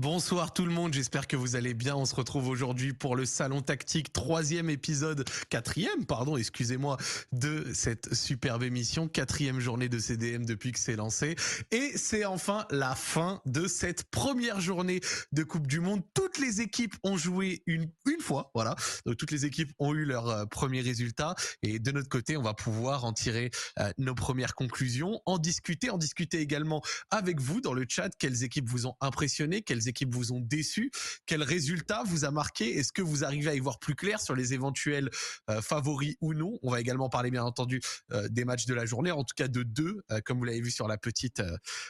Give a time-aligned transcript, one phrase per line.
[0.00, 1.94] Bonsoir tout le monde, j'espère que vous allez bien.
[1.94, 6.96] On se retrouve aujourd'hui pour le Salon Tactique, troisième épisode, quatrième, pardon, excusez-moi,
[7.32, 11.36] de cette superbe émission, quatrième journée de CDM depuis que c'est lancé.
[11.70, 15.02] Et c'est enfin la fin de cette première journée
[15.32, 16.00] de Coupe du Monde.
[16.32, 18.76] Toutes les équipes ont joué une, une fois, voilà.
[19.04, 21.34] Donc toutes les équipes ont eu leur euh, premier résultat.
[21.64, 25.90] Et de notre côté, on va pouvoir en tirer euh, nos premières conclusions, en discuter,
[25.90, 30.14] en discuter également avec vous dans le chat, quelles équipes vous ont impressionné, quelles équipes
[30.14, 30.92] vous ont déçu
[31.26, 34.36] Quel résultat vous a marqué Est-ce que vous arrivez à y voir plus clair sur
[34.36, 35.10] les éventuels
[35.50, 36.60] euh, favoris ou non?
[36.62, 37.80] On va également parler bien entendu
[38.12, 40.70] euh, des matchs de la journée, en tout cas de deux, comme vous l'avez vu
[40.70, 41.42] sur la petite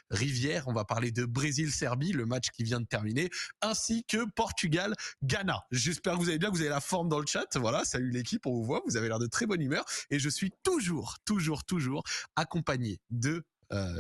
[0.09, 0.65] rivière.
[0.67, 3.29] On va parler de Brésil-Serbie, le match qui vient de terminer,
[3.61, 5.65] ainsi que Portugal-Ghana.
[5.71, 7.57] J'espère que vous allez bien, que vous avez la forme dans le chat.
[7.57, 9.85] Voilà, salut l'équipe, on vous voit, vous avez l'air de très bonne humeur.
[10.11, 12.03] Et je suis toujours, toujours, toujours
[12.37, 13.45] accompagné de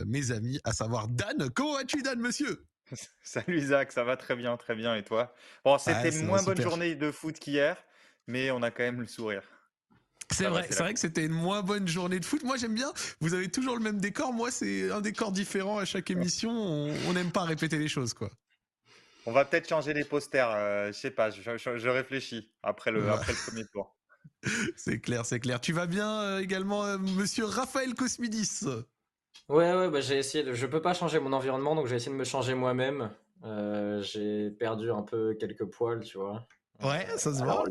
[0.07, 1.51] mes amis, à savoir Dan.
[1.55, 2.65] Comment vas-tu, Dan, monsieur?
[3.23, 4.97] Salut Isaac, ça va très bien, très bien.
[4.97, 5.35] Et toi?
[5.65, 7.77] Bon, c'était une moins bonne journée de foot qu'hier,
[8.27, 9.43] mais on a quand même le sourire.
[10.33, 12.45] C'est vrai, c'est vrai que c'était une moins bonne journée de foot.
[12.45, 12.93] Moi, j'aime bien.
[13.21, 14.33] Vous avez toujours le même décor.
[14.33, 16.51] Moi, c'est un décor différent à chaque émission.
[16.53, 18.31] On n'aime pas répéter les choses, quoi.
[19.27, 20.51] On va peut-être changer les posters.
[20.51, 21.31] Euh, je sais pas.
[21.31, 23.97] Je, réfléchis après le, après le premier tour.
[24.77, 25.61] c'est clair, c'est clair.
[25.61, 28.65] Tu vas bien euh, également, euh, Monsieur Raphaël Cosmidis?
[29.49, 32.13] Ouais, ouais, bah, j'ai essayé de je peux pas changer mon environnement, donc j'ai essayé
[32.13, 33.11] de me changer moi-même.
[33.45, 36.47] Euh, j'ai perdu un peu quelques poils, tu vois?
[36.83, 37.65] Ouais, ça se voit.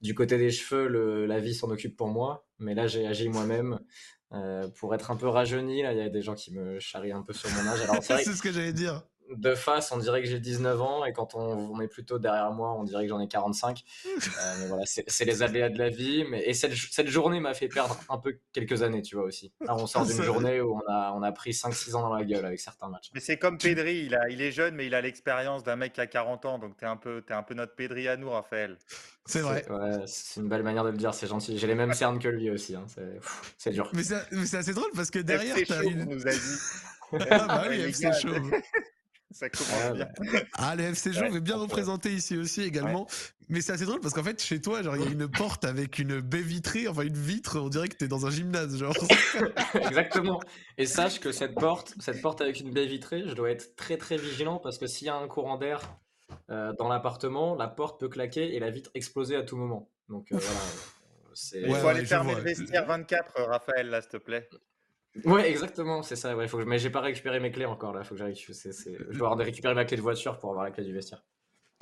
[0.00, 3.28] du côté des cheveux, le la vie s'en occupe pour moi, mais là, j'ai agi
[3.28, 3.80] moi-même,
[4.32, 5.82] euh, pour être un peu rajeuni.
[5.82, 7.80] Là, il y a des gens qui me charrient un peu sur mon âge.
[8.02, 11.34] C'est ce que j'allais dire de face, on dirait que j'ai 19 ans, et quand
[11.34, 13.82] on, est plutôt derrière moi, on dirait que j'en ai 45.
[14.06, 14.10] Euh,
[14.60, 16.24] mais voilà, c'est les aléas de la vie.
[16.28, 19.52] Mais, et cette, cette journée m'a fait perdre un peu quelques années, tu vois aussi.
[19.60, 22.24] Là, on sort d'une journée où on a, on a pris 5-6 ans dans la
[22.24, 23.10] gueule avec certains matchs.
[23.14, 25.92] Mais c'est comme Pedri, il, a, il est jeune, mais il a l'expérience d'un mec
[25.92, 28.30] qui a 40 ans, donc t'es un, peu, es un peu notre Pedri à nous,
[28.30, 28.78] Raphaël.
[29.26, 29.64] C'est vrai.
[30.06, 31.58] C'est une belle manière de le dire, c'est gentil.
[31.58, 32.86] J'ai les mêmes cernes que lui aussi, hein.
[33.58, 33.90] c'est dur.
[33.92, 36.04] Mais c'est assez drôle parce que derrière, t'as une...
[36.04, 36.58] nous a dit.
[37.30, 38.28] ah bah oui, c'est chaud.
[39.32, 40.08] Ça commence bien.
[40.54, 43.06] Ah, le FC est bien représenté ici aussi également.
[43.48, 45.64] Mais c'est assez drôle parce qu'en fait, chez toi, genre, il y a une porte
[45.64, 48.94] avec une baie vitrée, enfin une vitre, on dirait que t'es dans un gymnase, genre.
[49.74, 50.40] Exactement.
[50.78, 53.96] Et sache que cette porte, cette porte avec une baie vitrée, je dois être très
[53.98, 55.80] très vigilant parce que s'il y a un courant d'air
[56.50, 59.90] euh, dans l'appartement, la porte peut claquer et la vitre exploser à tout moment.
[60.08, 60.60] Donc euh, voilà.
[61.68, 64.48] Il faut aller fermer le vestiaire 24, Raphaël, là, s'il te plaît.
[65.24, 66.36] Ouais, exactement, c'est ça.
[66.36, 66.64] Ouais, faut que.
[66.64, 68.04] Mais j'ai pas récupéré mes clés encore là.
[68.04, 68.36] Faut que j'arrive.
[68.38, 71.24] Je dois récupérer ma clé de voiture pour avoir la clé du vestiaire.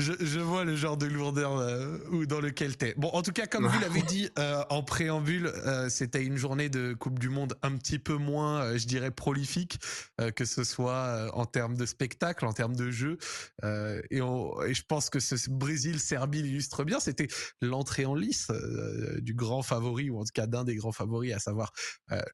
[0.01, 2.95] Je, vois le genre de lourdeur euh, dans lequel t'es.
[2.97, 6.69] Bon, en tout cas, comme vous l'avez dit euh, en préambule, euh, c'était une journée
[6.69, 9.79] de Coupe du Monde un petit peu moins, je dirais, prolifique,
[10.35, 13.19] que ce soit en termes de spectacle, en termes de jeu.
[13.63, 16.99] Et, et, je pense que ce Brésil-Serbie l'illustre bien.
[16.99, 17.29] C'était
[17.61, 18.49] l'entrée en lice
[19.19, 21.73] du grand favori, ou en tout cas d'un des grands favoris, à savoir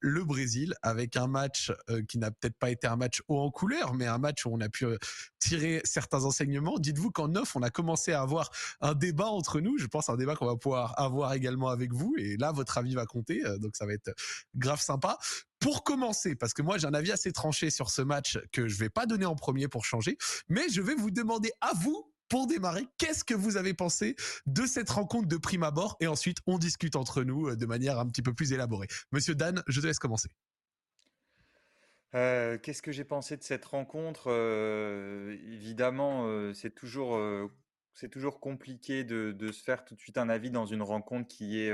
[0.01, 1.73] le Brésil, avec un match
[2.09, 4.61] qui n'a peut-être pas été un match haut en couleur, mais un match où on
[4.61, 4.87] a pu
[5.39, 6.79] tirer certains enseignements.
[6.79, 8.51] Dites-vous qu'en on a commencé à avoir
[8.81, 9.79] un débat entre nous.
[9.79, 12.15] Je pense un débat qu'on va pouvoir avoir également avec vous.
[12.19, 13.45] Et là, votre avis va compter.
[13.45, 14.11] Euh, donc, ça va être
[14.55, 15.19] grave sympa.
[15.59, 18.79] Pour commencer, parce que moi j'ai un avis assez tranché sur ce match que je
[18.79, 20.17] vais pas donner en premier pour changer,
[20.49, 24.15] mais je vais vous demander à vous pour démarrer, qu'est-ce que vous avez pensé
[24.47, 25.97] de cette rencontre de prime abord?
[26.01, 28.87] Et ensuite, on discute entre nous euh, de manière un petit peu plus élaborée.
[29.13, 30.29] Monsieur Dan, je te laisse commencer.
[32.15, 34.25] Euh, qu'est-ce que j'ai pensé de cette rencontre?
[34.31, 37.19] Euh, évidemment, euh, c'est toujours,
[37.95, 41.29] c'est toujours compliqué de de se faire tout de suite un avis dans une rencontre
[41.29, 41.73] qui est,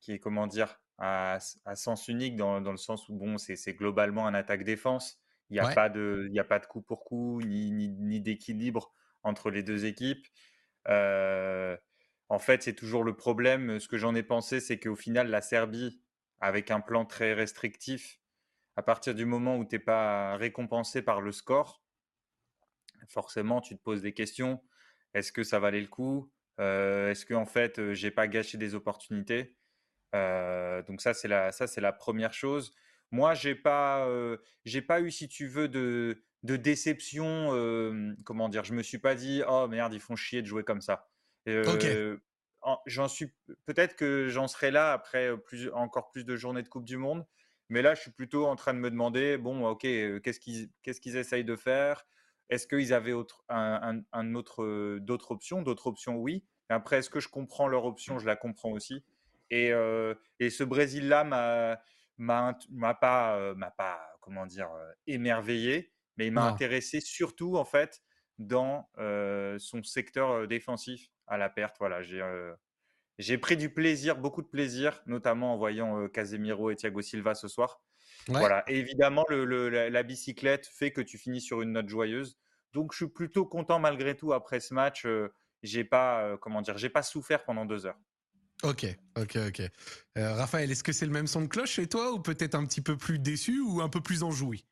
[0.00, 0.80] qui est comment dire?
[0.98, 5.18] À à sens unique dans dans le sens où bon, c'est c'est globalement un attaque-défense.
[5.50, 7.88] Il y a pas de il y a pas de coup pour coup, ni ni
[7.88, 10.26] ni d'équilibre entre les deux équipes.
[12.28, 15.40] en fait, c'est toujours le problème, ce que j'en ai pensé, c'est qu'au final, la
[15.42, 16.02] Serbie,
[16.40, 18.20] avec un plan très restrictif
[18.76, 21.82] à partir du moment où tu n'es pas récompensé par le score,
[23.08, 24.62] forcément, tu te poses des questions.
[25.14, 26.32] Est-ce que ça valait le coup?
[26.60, 29.56] Euh, Est-ce que en fait, euh, j'ai pas gâché des opportunités?
[30.14, 32.74] Euh, Donc ça, c'est la, ça, c'est la première chose.
[33.10, 34.08] Moi, j'ai pas,
[34.64, 37.50] j'ai pas eu, si tu veux, de, de déception.
[38.24, 38.64] comment dire?
[38.64, 41.08] Je me suis pas dit, oh merde, ils font chier de jouer comme ça.
[42.86, 43.32] J'en suis
[43.66, 47.24] peut-être que j'en serai là après plus, encore plus de journées de Coupe du Monde.
[47.68, 51.00] Mais là, je suis plutôt en train de me demander, bon, ok, qu'est-ce qu'ils qu'est-ce
[51.00, 52.04] qu'ils essayent de faire?
[52.50, 55.62] Est-ce qu'ils avaient autre, un, un, autre, d'autres options?
[55.62, 56.44] D'autres options, oui.
[56.68, 58.18] Après, est-ce que je comprends leur option?
[58.18, 59.04] Je la comprends aussi.
[59.50, 59.70] Et,
[60.40, 61.80] et ce Brésil-là m'a
[62.16, 62.54] m'a
[62.94, 64.70] pas m'a pas comment dire
[65.06, 68.02] émerveillé, mais il m'a intéressé surtout en fait
[68.38, 68.88] dans
[69.58, 71.76] son secteur défensif à la perte.
[71.78, 72.22] Voilà, j'ai
[73.40, 77.80] pris du plaisir, beaucoup de plaisir, notamment en voyant Casemiro et Thiago Silva ce soir.
[78.28, 82.38] Voilà, évidemment, le, la, bicyclette fait que tu finis sur une note joyeuse.
[82.72, 85.06] Donc, je suis plutôt content malgré tout après ce match.
[85.62, 87.98] j'ai pas, comment dire, j'ai pas souffert pendant deux heures.
[88.62, 89.62] Ok, ok, ok.
[90.16, 92.80] Raphaël, est-ce que c'est le même son de cloche chez toi ou peut-être un petit
[92.80, 94.64] peu plus déçu ou un peu plus enjoui?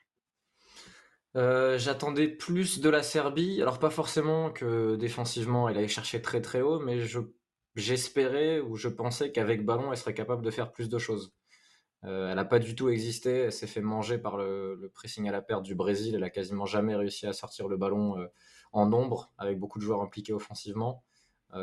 [1.35, 3.62] Euh, j'attendais plus de la Serbie.
[3.62, 7.21] Alors pas forcément que défensivement elle allait chercher très très haut, mais je
[7.75, 11.33] j'espérais ou je pensais qu'avec ballon elle serait capable de faire plus de choses.
[12.05, 13.31] Euh, elle n'a pas du tout existé.
[13.31, 16.15] Elle s'est fait manger par le, pressing à la perte du Brésil.
[16.15, 18.27] Elle a quasiment jamais réussi à sortir le ballon euh,
[18.73, 21.05] en nombre avec beaucoup de joueurs impliqués offensivement.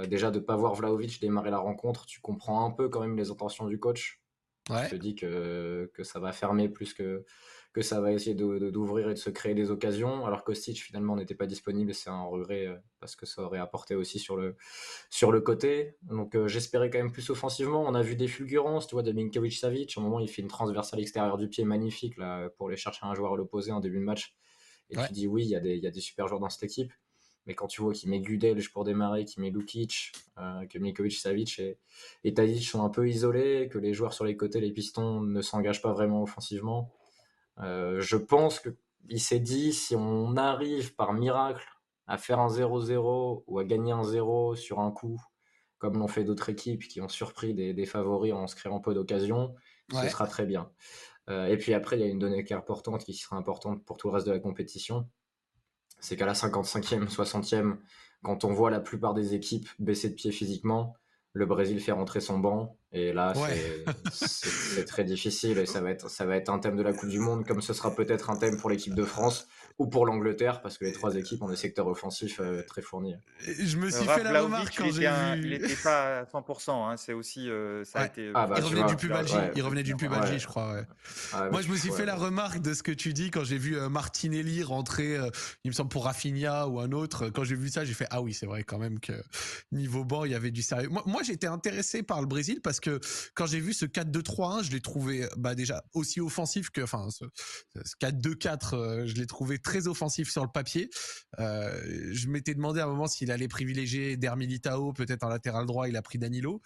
[0.08, 3.32] déjà de pas voir Vlaovic démarrer la rencontre, tu comprends un peu quand même les
[3.32, 4.22] intentions du coach.
[4.70, 4.84] Ouais.
[4.84, 7.26] Tu te dis que, que ça va fermer plus que
[7.72, 10.26] que ça va essayer d'ouvrir et de se créer des occasions.
[10.26, 13.96] Alors Kostic finalement n'était pas disponible, c'est un regret euh, parce que ça aurait apporté
[13.96, 14.56] aussi sur le,
[15.10, 15.96] sur le côté.
[16.02, 17.84] Donc euh, j'espérais quand même plus offensivement.
[17.84, 19.94] On a vu des fulgurances, tu vois, de Minkovic Savic.
[19.98, 23.14] Au moment, il fait une transversale extérieure du pied magnifique là, pour aller chercher un
[23.14, 24.36] joueur à l'opposé en début de match.
[24.90, 26.64] Et tu dis oui, il y, a des, y a des super joueurs dans cette
[26.64, 26.92] équipe.
[27.46, 31.14] Mais quand tu vois qu'il met Gudelj pour démarrer, qu'il met Lukic, euh, que Minkovic
[31.14, 31.78] Savic et,
[32.24, 35.42] et Tadic sont un peu isolés, que les joueurs sur les côtés, les pistons, ne
[35.42, 36.92] s'engagent pas vraiment offensivement,
[37.60, 41.68] je pense qu'il s'est dit si on arrive par miracle
[42.08, 45.22] à faire un 0-0 ou à gagner un 0 sur un coup,
[45.78, 49.56] comme l'ont fait d'autres équipes qui ont surpris des, favoris en se créant peu d'occasions,
[49.92, 50.72] ce sera très bien.
[51.30, 53.86] Euh, et puis après, il y a une donnée qui est importante, qui sera importante
[53.86, 55.08] pour tout le reste de la compétition.
[56.00, 57.78] C'est qu'à la 55e, 60e,
[58.24, 60.96] quand on voit la plupart des équipes baisser de pied physiquement,
[61.34, 63.34] le Brésil fait rentrer son banc et là,
[64.12, 67.10] c'est très difficile et ça va, être, ça va être un thème de la Coupe
[67.10, 69.48] du Monde, comme ce sera peut-être un thème pour l'équipe de France
[69.80, 73.16] ou pour l'Angleterre, parce que les trois équipes ont des secteurs offensifs euh, très fournis.
[73.40, 75.42] Je me suis fait la remarque quand j'ai vu.
[75.42, 77.50] Il n'était pas à 100%, hein, c'est aussi.
[77.50, 80.48] Euh, ça a été, ah, bah, il, revenait du pubalgie, il revenait du pubalgie, je
[80.48, 80.82] crois.
[81.50, 83.78] Moi, je me suis fait la remarque de ce que tu dis quand j'ai vu
[83.78, 85.18] euh, Martinelli rentrer,
[85.64, 87.30] il me semble, pour Rafinha ou un autre.
[87.30, 89.14] Quand j'ai vu ça, j'ai fait Ah oui, c'est vrai quand même que
[89.72, 90.90] niveau banc, il y avait du sérieux.
[90.90, 93.00] Moi, moi j'étais intéressé par le Brésil parce que
[93.34, 96.82] quand j'ai vu ce 4-2-3-1, je l'ai trouvé bah, déjà aussi offensif que.
[96.82, 97.24] Enfin, ce,
[97.86, 100.90] ce 4-2-4, je l'ai trouvé très très offensif sur le papier.
[101.38, 105.68] Euh, je m'étais demandé à un moment s'il allait privilégier Der Militao, peut-être en latéral
[105.68, 106.60] droit, il a pris Danilo.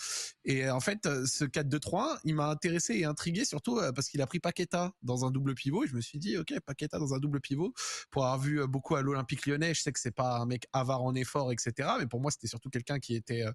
[0.45, 4.25] Et en fait, ce 4-2-3, il m'a intéressé et intrigué surtout euh, parce qu'il a
[4.25, 5.83] pris Paqueta dans un double pivot.
[5.83, 7.73] Et je me suis dit, ok, Paqueta dans un double pivot.
[8.09, 11.03] Pour avoir vu beaucoup à l'Olympique Lyonnais, je sais que c'est pas un mec avare
[11.03, 11.89] en effort, etc.
[12.00, 13.51] Mais pour moi, c'était surtout quelqu'un qui était euh,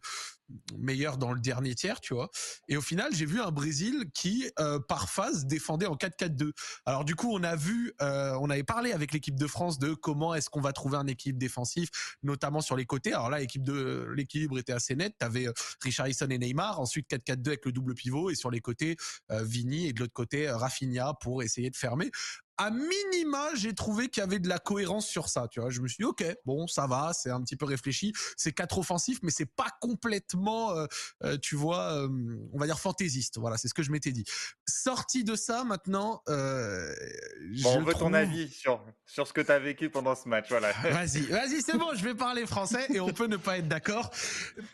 [0.77, 2.29] meilleur dans le dernier tiers, tu vois.
[2.69, 4.51] Et au final, j'ai vu un Brésil qui,
[4.89, 6.53] par phase, défendait en 4-4-2.
[6.85, 10.35] Alors du coup, on a vu, on avait parlé avec l'équipe de France de comment
[10.35, 11.89] est-ce qu'on va trouver un équilibre défensif,
[12.23, 13.13] notamment sur les côtés.
[13.13, 15.15] Alors là, de l'équilibre était assez net.
[15.19, 15.53] Tu avais euh,
[15.83, 18.97] Richarlison et Neymar, ensuite 4-4-2 avec le double pivot et sur les côtés
[19.31, 22.11] euh, Vini et de l'autre côté Rafinha pour essayer de fermer
[22.59, 25.47] à minima, j'ai trouvé qu'il y avait de la cohérence sur ça.
[25.49, 28.13] Tu vois, je me suis dit, ok, bon, ça va, c'est un petit peu réfléchi.
[28.37, 30.87] C'est quatre offensifs, mais c'est pas complètement, euh,
[31.23, 32.09] euh, tu vois, euh,
[32.53, 33.39] on va dire fantaisiste.
[33.39, 34.25] Voilà, c'est ce que je m'étais dit.
[34.67, 39.59] Sorti de ça, maintenant, bon, on veut ton avis sur sur ce que tu as
[39.59, 40.47] vécu pendant ce match.
[40.49, 40.73] Voilà.
[40.83, 44.11] Vas-y, vas-y, c'est bon, je vais parler français et on peut ne pas être d'accord.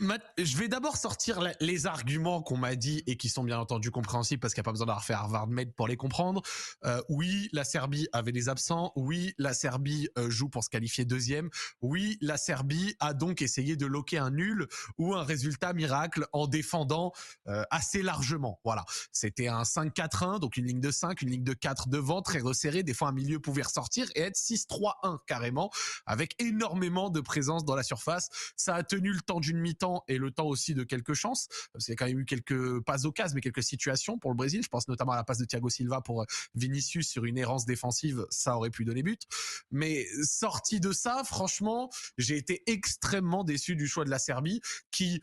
[0.01, 4.41] Je vais d'abord sortir les arguments qu'on m'a dit et qui sont bien entendu compréhensibles
[4.41, 6.43] parce qu'il n'y a pas besoin d'avoir fait Harvard Med pour les comprendre.
[7.09, 8.93] oui, la Serbie avait des absents.
[8.95, 11.51] Oui, la Serbie euh, joue pour se qualifier deuxième.
[11.83, 16.47] Oui, la Serbie a donc essayé de loquer un nul ou un résultat miracle en
[16.47, 17.11] défendant
[17.49, 18.61] euh, assez largement.
[18.63, 22.39] Voilà, c'était un 5-4-1, donc une ligne de 5, une ligne de 4 devant, très
[22.39, 22.85] resserrée.
[22.85, 25.73] Des fois, un milieu pouvait ressortir et être 6-3-1 carrément,
[26.07, 28.29] avec énormément de présence dans la surface.
[28.57, 31.49] Ça a tenu le temps d'une mi-temps et le temps aussi de quelques chances.
[31.75, 34.63] Il y a quand même eu quelques pas occasions, mais quelques situations pour le Brésil.
[34.63, 37.64] Je pense notamment à la passe de Thiago Silva pour euh, Vinicius sur une errance
[37.67, 39.23] défensive, ça aurait pu donner but.
[39.71, 45.21] Mais sorti de ça, franchement, j'ai été extrêmement déçu du choix de la Serbie qui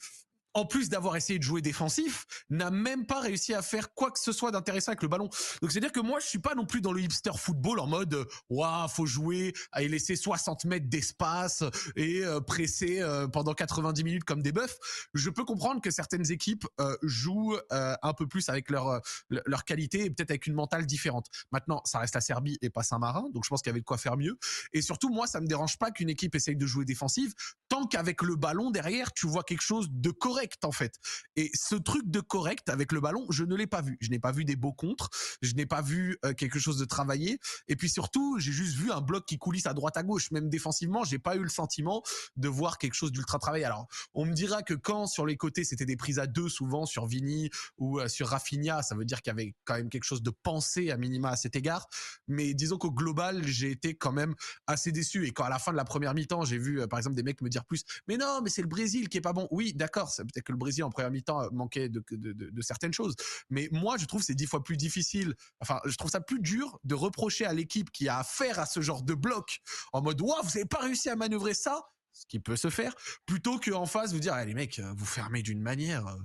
[0.53, 4.19] en plus d'avoir essayé de jouer défensif, n'a même pas réussi à faire quoi que
[4.19, 5.29] ce soit d'intéressant avec le ballon.
[5.61, 8.27] Donc c'est-à-dire que moi, je suis pas non plus dans le hipster football en mode
[8.49, 11.63] waouh, faut jouer y laisser 60 mètres d'espace
[11.95, 14.77] et euh, presser euh, pendant 90 minutes comme des bœufs.
[15.13, 20.05] Je peux comprendre que certaines équipes euh, jouent un peu plus avec leur leur qualité
[20.05, 21.27] et peut-être avec une mentale différente.
[21.51, 23.85] Maintenant, ça reste la Serbie et pas Saint-Marin, donc je pense qu'il y avait de
[23.85, 24.37] quoi faire mieux.
[24.73, 27.33] Et surtout, moi, ça me dérange pas qu'une équipe essaye de jouer défensive
[27.69, 30.95] tant qu'avec le ballon derrière, tu vois quelque chose de correct en fait.
[31.35, 33.97] Et ce truc de correct avec le ballon, je ne l'ai pas vu.
[34.01, 35.09] Je n'ai pas vu des beaux contres,
[35.41, 37.39] je n'ai pas vu euh, quelque chose de travaillé.
[37.67, 40.31] Et puis surtout, j'ai juste vu un bloc qui coulisse à droite à gauche.
[40.31, 42.03] Même défensivement, j'ai pas eu le sentiment
[42.35, 43.65] de voir quelque chose d'ultra travaillé.
[43.65, 46.85] Alors, on me dira que quand sur les côtés c'était des prises à deux, souvent
[46.85, 50.03] sur Vini ou euh, sur Rafinha, ça veut dire qu'il y avait quand même quelque
[50.03, 51.87] chose de pensé à minima à cet égard.
[52.27, 54.35] Mais disons qu'au global, j'ai été quand même
[54.67, 55.27] assez déçu.
[55.27, 57.23] Et quand à la fin de la première mi-temps, j'ai vu euh, par exemple des
[57.23, 59.47] mecs me dire plus, mais non, mais c'est le Brésil qui est pas bon.
[59.51, 63.15] Oui, d'accord, peut-être que le Brésil en première mi-temps manquait de, de, certaines choses.
[63.49, 65.35] Mais moi, je trouve c'est dix fois plus difficile.
[65.59, 68.81] Enfin, je trouve ça plus dur de reprocher à l'équipe qui a affaire à ce
[68.81, 69.59] genre de bloc
[69.93, 71.83] en mode, waouh, vous avez pas réussi à manœuvrer ça,
[72.13, 72.95] ce qui peut se faire,
[73.25, 76.15] plutôt qu'en face vous dire, eh, les mecs, vous fermez d'une manière.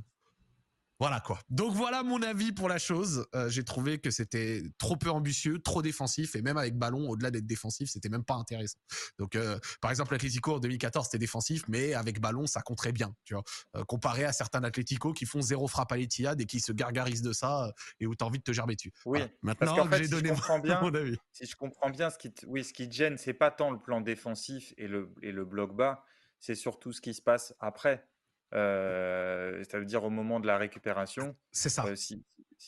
[0.98, 1.38] Voilà quoi.
[1.50, 3.26] Donc voilà mon avis pour la chose.
[3.34, 7.30] Euh, j'ai trouvé que c'était trop peu ambitieux, trop défensif et même avec ballon, au-delà
[7.30, 8.78] d'être défensif, c'était même pas intéressant.
[9.18, 13.14] Donc euh, par exemple l'Atlético en 2014 c'était défensif, mais avec ballon ça compterait bien,
[13.24, 13.44] tu vois.
[13.76, 17.22] Euh, comparé à certains Atlético qui font zéro frappe à l'étiade et qui se gargarisent
[17.22, 18.92] de ça et où t'as envie de te gerber dessus.
[19.04, 19.20] Oui.
[19.42, 20.32] Maintenant j'ai donné
[20.82, 21.16] mon avis.
[21.32, 23.78] Si je comprends bien, ce qui, oui, ce qui te gêne, c'est pas tant le
[23.78, 26.02] plan défensif et le et le bloc bas,
[26.40, 28.06] c'est surtout ce qui se passe après.
[28.54, 31.36] Euh, c'est-à-dire au moment de la récupération.
[31.50, 31.84] C'est ça.
[31.86, 32.24] Euh, si,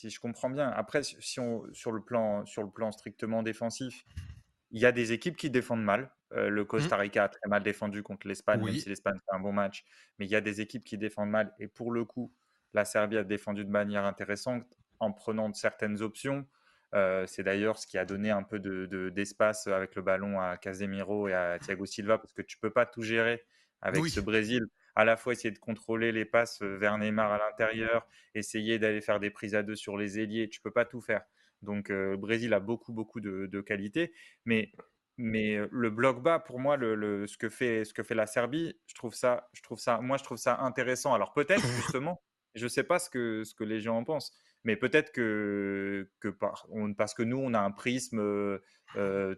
[0.09, 0.69] je comprends bien.
[0.69, 4.05] Après, si on, sur, le plan, sur le plan strictement défensif,
[4.71, 6.11] il y a des équipes qui défendent mal.
[6.33, 6.99] Euh, le Costa mmh.
[6.99, 9.83] Rica a très mal défendu contre l'Espagne, même si l'Espagne fait un bon match.
[10.19, 11.53] Mais il y a des équipes qui défendent mal.
[11.59, 12.31] Et pour le coup,
[12.73, 14.63] la Serbie a défendu de manière intéressante
[14.99, 16.45] en prenant certaines options.
[17.25, 18.59] c'est d'ailleurs ce qui a donné un peu
[19.09, 22.69] d'espace de, avec le ballon à Casemiro et à Thiago Silva, parce que tu peux
[22.69, 23.43] pas tout gérer
[23.81, 28.07] avec ce Brésil à la fois essayer de contrôler les passes vers Neymar à l'intérieur,
[28.35, 30.49] essayer d'aller faire des prises à deux sur les ailiers.
[30.49, 31.21] Tu peux pas tout faire.
[31.61, 34.13] Donc le Brésil a beaucoup beaucoup de, de qualité,
[34.45, 34.71] mais
[35.17, 38.79] mais le bloc bas pour moi le, ce que fait ce que fait la Serbie,
[38.87, 41.13] je trouve ça je trouve ça moi je trouve ça intéressant.
[41.13, 42.21] Alors peut-être justement,
[42.55, 44.31] je sais pas ce que ce que les gens en pensent,
[44.63, 48.59] mais peut-être que, que par, on, parce que nous, on a un prisme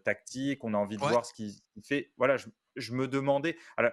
[0.03, 1.53] tactique, on a envie de voir ce qu'il
[1.83, 2.11] fait.
[2.17, 3.57] Voilà, je, je, me demandais.
[3.77, 3.91] Alors,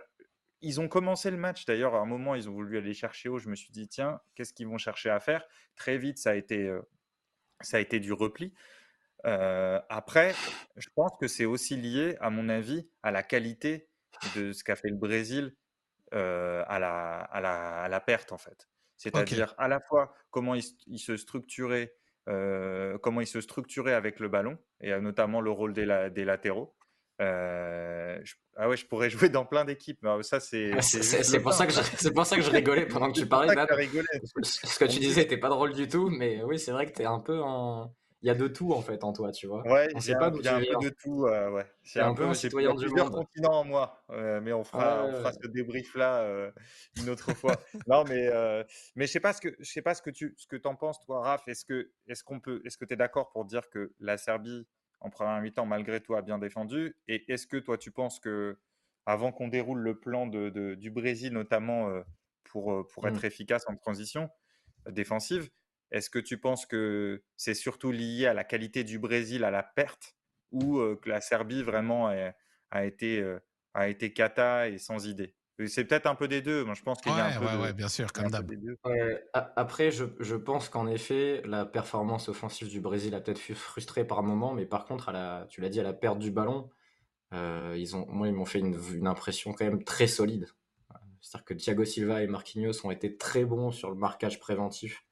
[0.60, 3.38] ils ont commencé le match, d'ailleurs, à un moment, ils ont voulu aller chercher haut.
[3.38, 5.44] Je me suis dit, tiens, qu'est-ce qu'ils vont chercher à faire?
[5.76, 6.80] Très vite, ça a été, euh,
[7.60, 8.54] ça a été du repli.
[9.26, 10.34] Euh, après,
[10.76, 13.88] je pense que c'est aussi lié, à mon avis, à la qualité
[14.36, 15.54] de ce qu'a fait le Brésil
[16.14, 18.68] euh, à, la, à, la, perte, en fait.
[18.96, 21.94] C'est-à-dire à la fois comment il, se structurait,
[22.26, 26.74] comment il se structurait avec le ballon, et notamment le rôle des, des latéraux.
[27.20, 28.18] Euh,
[28.56, 30.06] ah ouais, je pourrais jouer dans plein d'équipes.
[30.22, 30.72] Ça, c'est.
[30.76, 33.26] Ah, c'est pour ça que je, c'est pour ça que je rigolais pendant que tu
[33.26, 33.54] parlais.
[34.42, 37.02] Ce que tu disais n'était pas drôle du tout, mais oui, c'est vrai que tu
[37.02, 37.92] es un peu en.
[38.20, 39.62] Il y a de tout en fait en toi, tu vois.
[39.68, 41.26] Ouais, il y a un peu de tout.
[41.26, 41.64] Euh, ouais.
[41.84, 43.12] C'est un, peu un citoyen du monde.
[43.12, 46.50] continents en moi, euh, mais on fera, on fera ce débrief là
[46.96, 47.54] une autre fois.
[47.86, 48.28] non, mais
[48.96, 50.74] mais je sais pas ce que je sais pas ce que tu ce que en
[50.74, 51.46] penses toi, Raph.
[51.46, 54.66] Est-ce que est-ce qu'on peut est-ce que tu es d'accord pour dire que la Serbie
[55.00, 56.96] en première mi-temps, malgré toi, a bien défendu.
[57.06, 58.58] Et est-ce que toi, tu penses que,
[59.06, 62.02] avant qu'on déroule le plan de, du Brésil, notamment euh,
[62.44, 63.26] pour, euh, pour être mmh.
[63.26, 64.28] efficace en transition
[64.86, 65.50] euh, défensive,
[65.90, 69.62] est-ce que tu penses que c'est surtout lié à la qualité du Brésil, à la
[69.62, 70.16] perte,
[70.50, 72.08] ou que la Serbie vraiment
[72.70, 73.36] a, été,
[73.72, 75.37] a été cata et sans idée?
[75.66, 76.64] C'est peut-être un peu des deux.
[76.64, 78.50] Moi, je pense qu'il y a un peu ouais, bien sûr, comme d'hab.
[79.32, 84.22] après, je, je, pense qu'en effet, la performance offensive du Brésil a peut-être frustré par
[84.22, 86.70] moment, mais par contre, à la, tu l'as dit, à la perte du ballon,
[87.34, 90.48] euh, ils ont, moi, ils m'ont fait une, une, impression quand même très solide.
[91.20, 95.04] C'est-à-dire que Thiago Silva et Marquinhos ont été très bons sur le marquage préventif.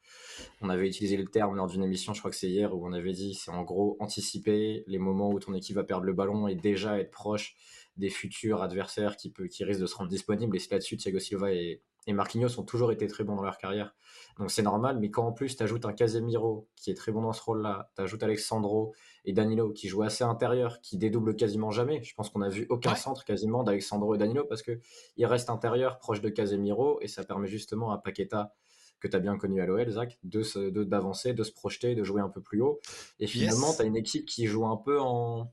[0.60, 2.92] On avait utilisé le terme lors d'une émission, je crois que c'est hier, où on
[2.92, 6.46] avait dit c'est en gros anticiper les moments où ton équipe va perdre le ballon
[6.46, 7.56] et déjà être proche
[7.96, 10.56] des futurs adversaires qui, peut, qui risquent de se rendre disponibles.
[10.56, 13.58] Et c'est là-dessus, Thiago Silva et, et Marquinhos ont toujours été très bons dans leur
[13.58, 13.94] carrière.
[14.38, 17.22] Donc c'est normal, mais quand en plus tu ajoutes un Casemiro qui est très bon
[17.22, 21.70] dans ce rôle-là, tu ajoutes Alexandro et Danilo qui jouent assez intérieur, qui dédoublent quasiment
[21.70, 22.02] jamais.
[22.02, 24.78] Je pense qu'on a vu aucun centre quasiment d'Alexandro et Danilo parce que
[25.16, 28.54] il reste intérieur proche de Casemiro et ça permet justement à Paqueta
[29.00, 32.22] que tu as bien connu à l'OL, Zach, de d'avancer, de, se projeter, de jouer
[32.22, 32.80] un peu plus haut.
[33.20, 35.52] Et finalement, tu as une équipe qui joue un peu en,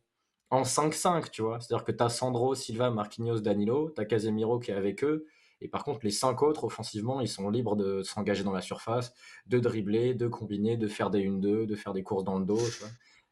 [0.54, 1.60] en 5-5, tu vois.
[1.60, 5.26] C'est-à-dire que tu as Sandro, Silva, Marquinhos, Danilo, tu as Casemiro qui est avec eux.
[5.62, 9.14] Et par contre, les cinq autres, offensivement, ils sont libres de s'engager dans la surface,
[9.48, 12.60] de dribbler, de combiner, de faire des 1-2, de faire des courses dans le dos.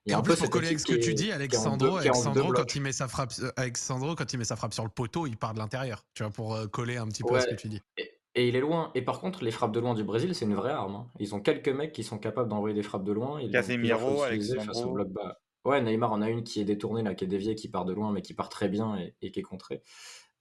[0.08, 2.92] Et en plus, pour coller avec ce que tu dis, Alexandro, Alexandro quand il met
[2.92, 5.60] sa frappe, euh, Alexandro, quand il met sa frappe sur le poteau, il part de
[5.60, 6.06] l'intérieur.
[6.16, 7.82] Tu vois, pour euh, coller un petit peu à ce que tu dis.
[7.98, 8.92] Et, il est loin.
[8.96, 10.96] Et par contre, les frappes de loin du Brésil, c'est une vraie arme.
[10.96, 11.08] Hein.
[11.20, 13.42] Ils ont quelques mecs qui sont capables d'envoyer des frappes de loin.
[13.52, 14.94] Casemiro, Alexandro.
[14.94, 15.38] bloc bas.
[15.64, 17.94] Ouais, Neymar en a une qui est détournée, là, qui est déviée, qui part de
[17.94, 19.84] loin, mais qui part très bien et, qui est contrée.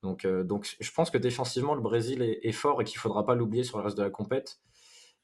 [0.01, 3.35] Donc, donc je pense que défensivement, le Brésil est, fort et qu'il ne faudra pas
[3.35, 4.59] l'oublier sur le reste de la compète.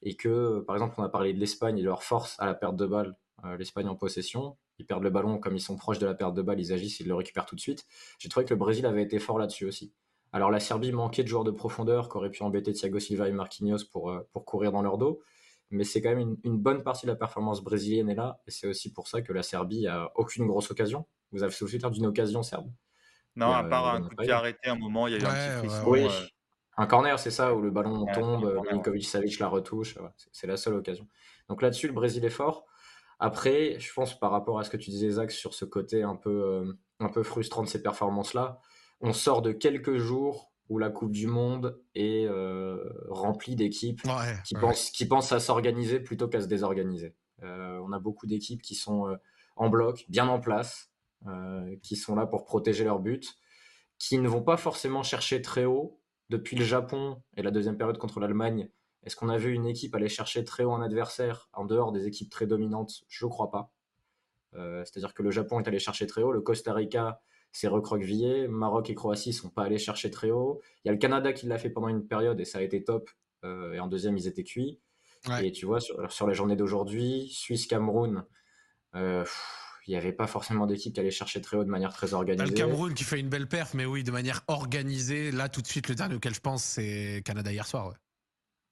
[0.02, 2.54] Et que, par exemple, on a parlé de l'Espagne et de leur force à la
[2.54, 3.16] perte de balle.
[3.58, 6.42] L'Espagne en possession, ils perdent le ballon comme ils sont proches de la perte de
[6.42, 7.84] balle, ils agissent, ils le récupèrent tout de suite.
[8.18, 9.92] J'ai trouvé que le Brésil avait été fort là-dessus aussi.
[10.32, 13.32] Alors la Serbie manquait de joueurs de profondeur qui auraient pu embêter Thiago Silva et
[13.32, 15.20] Marquinhos pour, pour courir dans leur dos
[15.70, 18.66] mais c'est quand même une, bonne partie de la performance brésilienne est là, et c'est
[18.66, 21.06] aussi pour ça que la Serbie a aucune grosse occasion.
[21.32, 22.70] Vous avez souffert d'une occasion serbe
[23.36, 25.60] Non, à part un coup de pied arrêté, un moment, il y a eu un
[25.60, 25.84] petit frisson.
[25.86, 26.26] Oui, euh.
[26.76, 29.98] un corner, c'est ça, où le ballon tombe, Milinkovic Savic la retouche,
[30.32, 31.06] c'est la seule occasion.
[31.48, 32.66] Donc là-dessus, le Brésil est fort.
[33.18, 36.14] Après, je pense par rapport à ce que tu disais, Zach, sur ce côté un
[36.14, 38.60] peu, euh, un peu frustrant de ces performances-là,
[39.00, 44.02] on sort de quelques jours où la Coupe du Monde est euh, remplie d'équipes
[44.44, 47.14] qui, Pensent, qui pensent à s'organiser plutôt qu'à se désorganiser.
[47.42, 49.16] Euh, on a beaucoup d'équipes qui sont euh,
[49.56, 50.90] en bloc, bien en place,
[51.82, 53.34] qui sont là pour protéger leur but,
[53.98, 56.00] qui ne vont pas forcément chercher très haut.
[56.28, 58.70] Depuis le Japon et la deuxième période contre l'Allemagne,
[59.02, 62.06] est-ce qu'on a vu une équipe aller chercher très haut un adversaire en dehors des
[62.06, 63.02] équipes très dominantes?
[63.08, 63.72] Je ne crois pas.
[64.52, 67.20] C'est-à-dire que le Japon est allé chercher très haut, le Costa Rica
[67.52, 68.48] c'est recroquevillé.
[68.48, 70.60] Maroc et Croatie sont pas allés chercher très haut.
[70.84, 72.84] Il y a le Canada qui l'a fait pendant une période et ça a été
[72.84, 73.10] top.
[73.44, 74.80] Euh, et en deuxième, ils étaient cuits.
[75.42, 78.24] Et tu vois, sur, sur la journée d'aujourd'hui, Suisse-Cameroun,
[78.94, 79.24] euh,
[79.86, 82.46] il n'y avait pas forcément d'équipe qui allait chercher très haut de manière très organisée.
[82.46, 85.30] Le Cameroun qui fait une belle perf, mais oui, de manière organisée.
[85.30, 87.94] Là, tout de suite, le dernier auquel je pense, c'est Canada hier soir.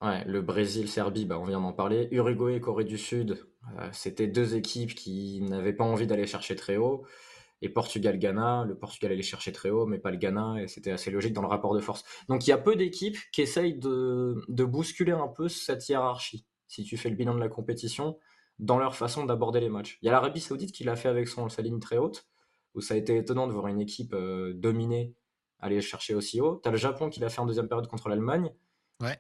[0.03, 0.25] Ouais.
[0.27, 2.09] le Brésil, Serbie, bah, on vient d'en parler.
[2.11, 3.45] Uruguay, Corée du Sud,
[3.79, 7.07] euh, c'était deux équipes qui n'avaient pas envie d'aller chercher très haut
[7.63, 8.65] et Portugal-Ghana.
[8.67, 11.43] Le Portugal allait chercher très haut, mais pas le Ghana, et c'était assez logique dans
[11.43, 12.05] le rapport de force.
[12.29, 16.85] Donc il y a peu d'équipes qui essayent de, bousculer un peu cette hiérarchie, si
[16.85, 18.19] tu fais le bilan de la compétition,
[18.59, 19.99] dans leur façon d'aborder les matchs.
[20.03, 22.27] Il y a l'Arabie Saoudite qui l'a fait avec son, sa ligne très haute,
[22.75, 25.15] où ça a été étonnant de voir une équipe euh, dominée
[25.59, 26.61] aller chercher aussi haut.
[26.63, 28.51] Tu as le Japon qui l'a fait en deuxième période contre l'Allemagne.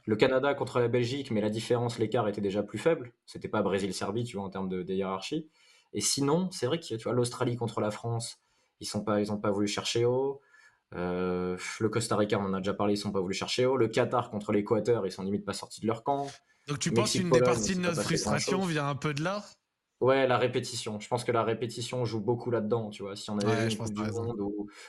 [0.06, 3.12] Le Canada contre la Belgique, mais la différence, l'écart était déjà plus faible.
[3.26, 5.50] C'était pas Brésil-Serbie, tu vois, en termes de, de hiérarchie.
[5.92, 8.38] Et sinon, c'est vrai que tu vois l'Australie contre la France,
[8.80, 10.40] ils sont pas, ils ont pas voulu chercher haut.
[10.94, 13.76] Euh, le Costa Rica, on en a déjà parlé, ils sont pas voulu chercher haut.
[13.76, 16.26] Le Qatar contre l'Équateur, ils sont limite pas sortis de leur camp.
[16.68, 19.44] Donc tu penses qu'une des parties de notre frustration vient un peu de là?
[20.00, 21.00] Ouais, la répétition.
[21.00, 22.90] Je pense que la répétition joue beaucoup là-dedans.
[22.90, 24.40] Tu vois, si on avait une Coupe du Monde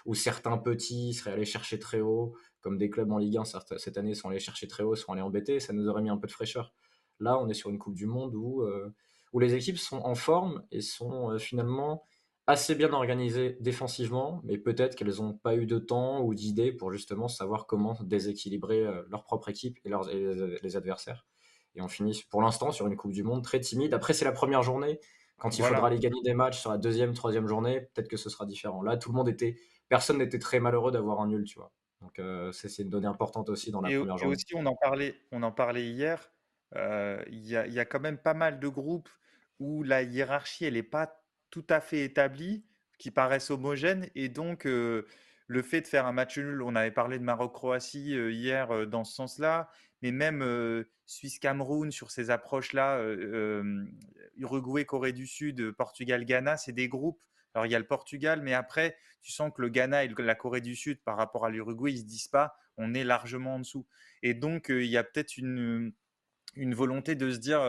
[0.05, 3.43] où, certains petits seraient allés chercher très haut, comme des clubs en Ligue 1
[3.77, 6.17] cette année sont allés chercher très haut, sont allés embêter, ça nous aurait mis un
[6.17, 6.73] peu de fraîcheur.
[7.19, 8.93] Là, on est sur une Coupe du Monde où euh,
[9.33, 12.03] où les équipes sont en forme et sont euh, finalement
[12.47, 16.93] assez bien organisées défensivement, mais peut-être qu'elles n'ont pas eu de temps ou d'idées pour
[16.93, 21.25] justement savoir comment déséquilibrer euh, leur propre équipe et, leurs, les, adversaires.
[21.75, 23.93] Et on finit pour l'instant sur une Coupe du Monde très timide.
[23.93, 24.99] Après, c'est la première journée.
[25.37, 28.29] Quand il faudra aller gagner des matchs sur la deuxième, troisième journée, peut-être que ce
[28.29, 28.81] sera différent.
[28.81, 31.71] Là, tout le monde était, personne n'était très malheureux d'avoir un nul, tu vois.
[32.01, 34.33] Donc euh, c'est une donnée importante aussi dans la première journée.
[34.33, 36.31] Et aussi, on en parlait, on en parlait hier.
[36.75, 39.09] Il y, a, quand même pas mal de groupes
[39.59, 42.65] où la hiérarchie, elle n'est pas tout à fait établie,
[42.99, 44.09] qui paraissent homogènes.
[44.15, 48.87] Et donc, le fait de faire un match nul, on avait parlé de Maroc-Croatie hier
[48.87, 49.69] dans ce sens-là,
[50.01, 53.01] mais même Suisse-Cameroun sur ces approches-là,
[54.35, 57.21] Uruguay, Corée du Sud, Portugal, Ghana, c'est des groupes.
[57.53, 60.35] Alors, il y a le Portugal, mais après, tu sens que le Ghana et la
[60.35, 63.55] Corée du Sud, par rapport à l'Uruguay, ils ne se disent pas, on est largement
[63.55, 63.87] en dessous.
[64.21, 65.93] Et donc, il y a peut-être une,
[66.57, 67.61] une volonté de se dire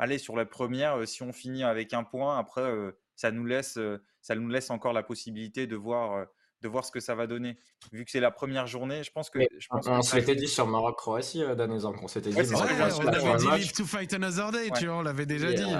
[0.00, 3.44] allez, sur la première, euh, si on finit avec un point, après, euh, ça, nous
[3.44, 6.26] laisse, euh, ça nous laisse encore la possibilité de voir,
[6.62, 7.58] de voir ce que ça va donner.
[7.92, 9.38] Vu que c'est la première journée, je pense que.
[9.58, 12.36] Je pense on, s'était dit sur Maroc-Croatie, Danezan, on s'était dit.
[12.54, 15.72] on avait dit Live to Fight Another Day, tu vois, on l'avait déjà dit.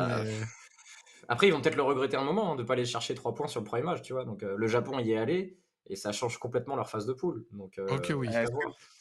[1.28, 3.34] Après, ils vont peut-être le regretter un moment hein, de ne pas aller chercher trois
[3.34, 4.24] points sur le premier match, tu vois.
[4.24, 7.44] Donc, le Japon y est allé et ça change complètement leur phase de poule.
[7.52, 8.28] Donc, euh, ok, oui.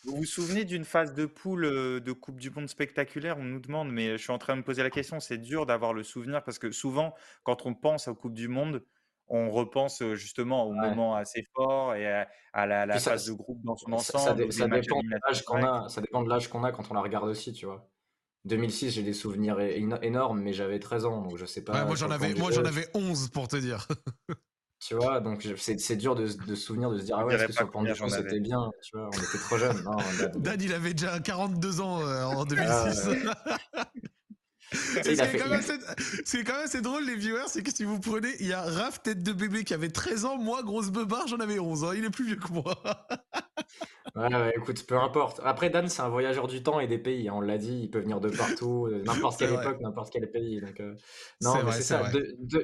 [0.06, 3.38] Vous vous souvenez d'une phase de poule euh, de Coupe du Monde spectaculaire?
[3.38, 5.20] On nous demande, mais je suis en train de me poser la question.
[5.20, 7.14] C'est dur d'avoir le souvenir parce que souvent,
[7.44, 8.84] quand on pense aux Coupes du Monde,
[9.28, 13.76] on repense euh, justement au moment assez fort et à, la, phase de groupe dans
[13.76, 14.52] son ensemble.
[14.52, 17.02] Ça, dépend de l'âge qu'on a, ça dépend de l'âge qu'on a quand on la
[17.02, 17.88] regarde aussi, tu vois.
[18.46, 21.86] 2006, j'ai des souvenirs énormes, mais j'avais 13 ans, donc je sais pas.
[21.86, 23.88] moi, j'en avais, moi, j'en avais 11 pour te dire.
[24.80, 27.48] Tu vois, donc c'est dur de, de se souvenir, de se dire, ah ouais, est-ce
[27.48, 29.84] que sur le plan du c'était bien Tu vois, on était trop jeunes.
[30.38, 33.10] Dan, il avait déjà 42 ans euh, en 2006.
[33.76, 33.86] Ah,
[34.72, 38.62] c'est quand, même assez drôle, les viewers, c'est que si vous prenez, il y a
[38.62, 41.92] Raph, tête de bébé, qui avait 13 ans, moi, grosse beubare, j'en avais 11 ans,
[41.92, 42.64] il est plus vieux que moi.
[44.16, 45.42] ouais, écoute, peu importe.
[45.44, 47.90] Après, Dan, c'est un voyageur du temps et des pays, hein, on l'a dit, il
[47.90, 50.62] peut venir de partout, euh, n'importe quelle époque, n'importe quel pays.
[50.62, 50.96] Donc, euh,
[51.42, 52.04] Non, mais c'est ça,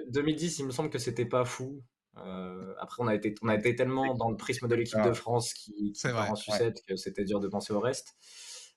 [0.09, 1.81] 2010, il me semble que c'était pas fou.
[2.15, 5.53] Après, on a, été, on a été tellement dans le prisme de l'équipe de France
[5.53, 8.15] qui, qui en sucette que c'était dur de penser au reste.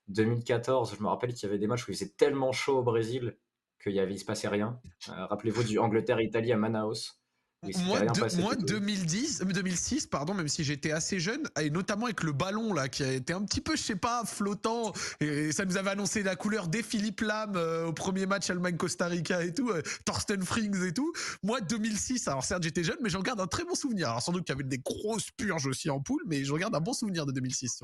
[0.09, 2.83] 2014, je me rappelle qu'il y avait des matchs où il faisait tellement chaud au
[2.83, 3.37] Brésil
[3.83, 4.81] qu'il il se passait rien.
[5.07, 7.17] Rappelez-vous du Angleterre-Italie à Manaus
[7.62, 8.00] moi,
[8.38, 12.72] moi 2010, 2006, euh, pardon, même si j'étais assez jeune, et notamment avec le ballon
[12.72, 15.90] là, qui a été un petit peu, je sais pas, flottant, et ça nous avait
[15.90, 19.82] annoncé la couleur des Philippe Lam euh, au premier match Allemagne-Costa Rica et tout, euh,
[20.04, 21.12] Thorsten Frings et tout.
[21.42, 24.08] Moi, 2006, alors certes j'étais jeune, mais j'en garde un très bon souvenir.
[24.10, 26.74] Alors sans doute qu'il y avait des grosses purges aussi en poule, mais je regarde
[26.76, 27.82] un bon souvenir de 2006.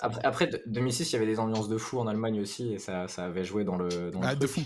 [0.00, 3.08] après, après, 2006, il y avait des ambiances de fou en Allemagne aussi, et ça,
[3.08, 4.10] ça avait joué dans le.
[4.12, 4.60] Dans ah, de fou.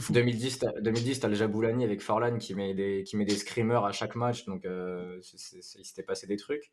[0.00, 3.92] 2010, tu as le Jaboulani avec Forlan qui met des, qui met des screamers à
[3.92, 6.72] chaque match, donc euh, il s'était passé des trucs.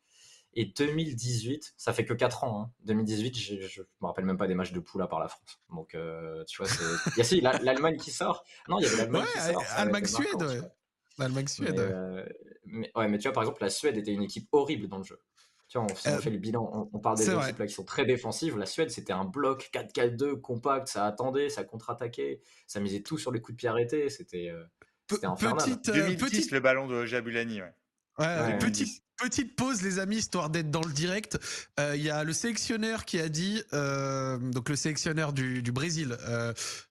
[0.53, 2.63] Et 2018, ça fait que 4 ans.
[2.63, 2.71] Hein.
[2.83, 5.61] 2018, je, me rappelle même pas des matchs de poule à part la France.
[5.69, 6.69] Donc, euh, tu vois,
[7.15, 8.43] il y a si l'Allemagne qui sort.
[8.67, 9.63] Non, il y avait l'Allemagne qui sort.
[9.77, 10.71] Allemagne-Suède,
[11.19, 11.79] Allemagne-Suède.
[11.79, 12.25] Euh,
[12.65, 15.03] mais, ouais, mais tu vois, par exemple, la Suède était une équipe horrible dans le
[15.05, 15.21] jeu
[15.79, 18.57] on, euh, fait le bilan, on, parle des équipes là qui sont très défensives.
[18.57, 23.31] La Suède, c'était un bloc 4-4-2 compact, ça attendait, ça contre-attaquait, ça misait tout sur
[23.31, 24.09] les coups de pied arrêtés.
[24.09, 24.63] C'était euh,
[25.23, 25.57] infernal.
[25.57, 27.61] Petite, 2010, euh, le ballon de Jabulani.
[27.61, 27.73] Ouais.
[28.19, 31.37] Ouais, petite, petite pause, les amis, histoire d'être dans le direct.
[31.79, 36.17] Il y a le sélectionneur qui a dit, euh, donc le sélectionneur du, du Brésil,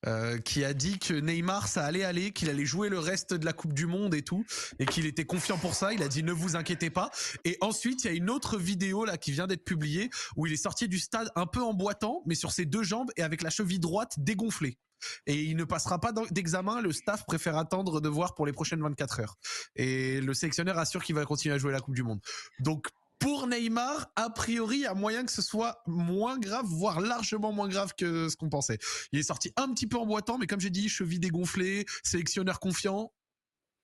[0.07, 3.45] euh, qui a dit que Neymar, ça allait aller, qu'il allait jouer le reste de
[3.45, 4.45] la Coupe du Monde et tout,
[4.79, 5.93] et qu'il était confiant pour ça.
[5.93, 7.11] Il a dit ne vous inquiétez pas.
[7.45, 10.53] Et ensuite, il y a une autre vidéo là qui vient d'être publiée où il
[10.53, 13.43] est sorti du stade un peu en boitant, mais sur ses deux jambes et avec
[13.43, 14.79] la cheville droite dégonflée
[15.27, 16.81] et il ne passera pas d'examen.
[16.81, 19.37] Le staff préfère attendre de voir pour les prochaines 24 heures.
[19.77, 22.21] Et le sélectionneur assure qu'il va continuer à jouer la Coupe du Monde.
[22.61, 22.89] Donc
[23.21, 27.53] pour Neymar, a priori, il y a moyen que ce soit moins grave, voire largement
[27.53, 28.79] moins grave que ce qu'on pensait.
[29.13, 32.59] Il est sorti un petit peu en boitant, mais comme j'ai dit, cheville dégonflée, sélectionneur
[32.59, 33.13] confiant.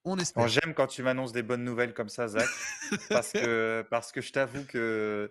[0.05, 0.49] On espère.
[0.49, 2.49] J'aime quand tu m'annonces des bonnes nouvelles comme ça, Zach,
[3.11, 5.31] parce que parce que je t'avoue que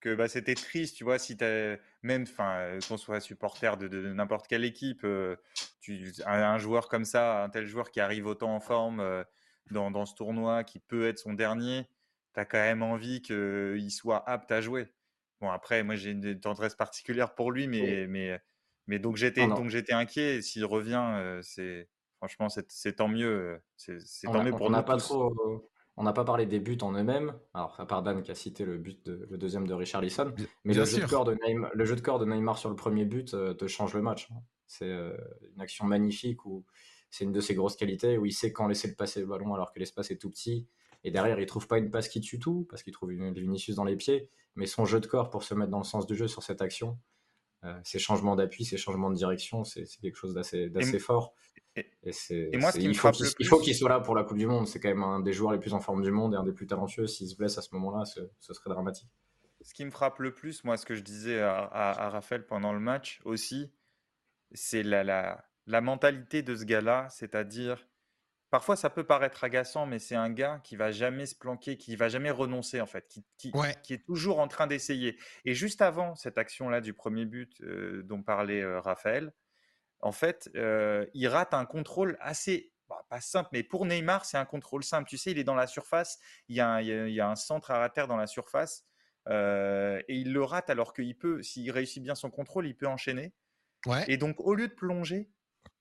[0.00, 1.36] que bah, c'était triste, tu vois, si
[2.02, 5.06] même, enfin, qu'on soit supporter de, de, n'importe quelle équipe,
[5.80, 9.24] tu, un, joueur comme ça, un tel joueur qui arrive autant en forme
[9.70, 11.86] dans, dans, ce tournoi, qui peut être son dernier,
[12.34, 14.88] tu as quand même envie qu'il soit apte à jouer.
[15.40, 18.40] Bon, après, moi, j'ai une tendresse particulière pour lui, mais, mais,
[18.86, 20.42] mais donc j'étais donc j'étais inquiet.
[20.42, 23.60] S'il revient, c'est franchement, c'est tant mieux.
[23.76, 24.82] C'est tant mieux pour nous.
[24.82, 25.34] Pas trop
[26.00, 28.64] on n'a pas parlé des buts en eux-mêmes, alors à part Dan qui a cité
[28.64, 30.32] le but de, le deuxième de Richard Lisson,
[30.64, 32.74] mais le jeu, de corps de Neymar, le jeu de corps de Neymar sur le
[32.74, 34.28] premier but euh, te change le match.
[34.30, 34.36] Hein.
[34.66, 35.14] C'est euh,
[35.54, 36.64] une action magnifique où
[37.10, 39.52] c'est une de ses grosses qualités où il sait quand laisser le passer le ballon
[39.52, 40.66] alors que l'espace est tout petit.
[41.04, 43.76] Et derrière, il trouve pas une passe qui tue tout parce qu'il trouve une Vinicius
[43.76, 46.16] dans les pieds, mais son jeu de corps pour se mettre dans le sens du
[46.16, 46.98] jeu sur cette action,
[47.84, 51.34] ces changements d'appui, ces changements de direction, c'est quelque chose d'assez fort.
[51.76, 54.38] Et, moi, ce qui il, faut qu'il, il faut qu'il soit là pour la Coupe
[54.38, 54.66] du Monde.
[54.66, 56.52] C'est quand même un des joueurs les plus en forme du monde et un des
[56.52, 57.06] plus talentueux.
[57.06, 58.20] S'il se blesse à ce moment-là, ce,
[58.52, 59.08] serait dramatique.
[59.60, 62.80] Ce qui me frappe le plus, moi, ce que je disais à, Raphaël pendant le
[62.80, 63.70] match aussi,
[64.52, 67.08] c'est la, la, la, mentalité de ce gars-là.
[67.10, 67.86] C'est-à-dire,
[68.50, 71.96] parfois ça peut paraître agaçant, mais c'est un gars qui va jamais se planquer, qui
[71.96, 75.18] va jamais renoncer, en fait, qui, qui, qui est toujours en train d'essayer.
[75.44, 79.32] Et juste avant cette action-là du premier but euh, dont parlait euh, Raphaël,
[80.00, 84.38] en fait, euh, il rate un contrôle assez, bah, pas simple, mais pour Neymar, c'est
[84.38, 85.08] un contrôle simple.
[85.08, 87.36] Tu sais, il est dans la surface, il y a un, il y a, un
[87.36, 88.84] centre à terre dans la surface,
[89.28, 93.32] et il le rate alors qu'il peut, s'il réussit bien son contrôle, il peut enchaîner.
[94.08, 95.30] Et donc, au lieu de plonger,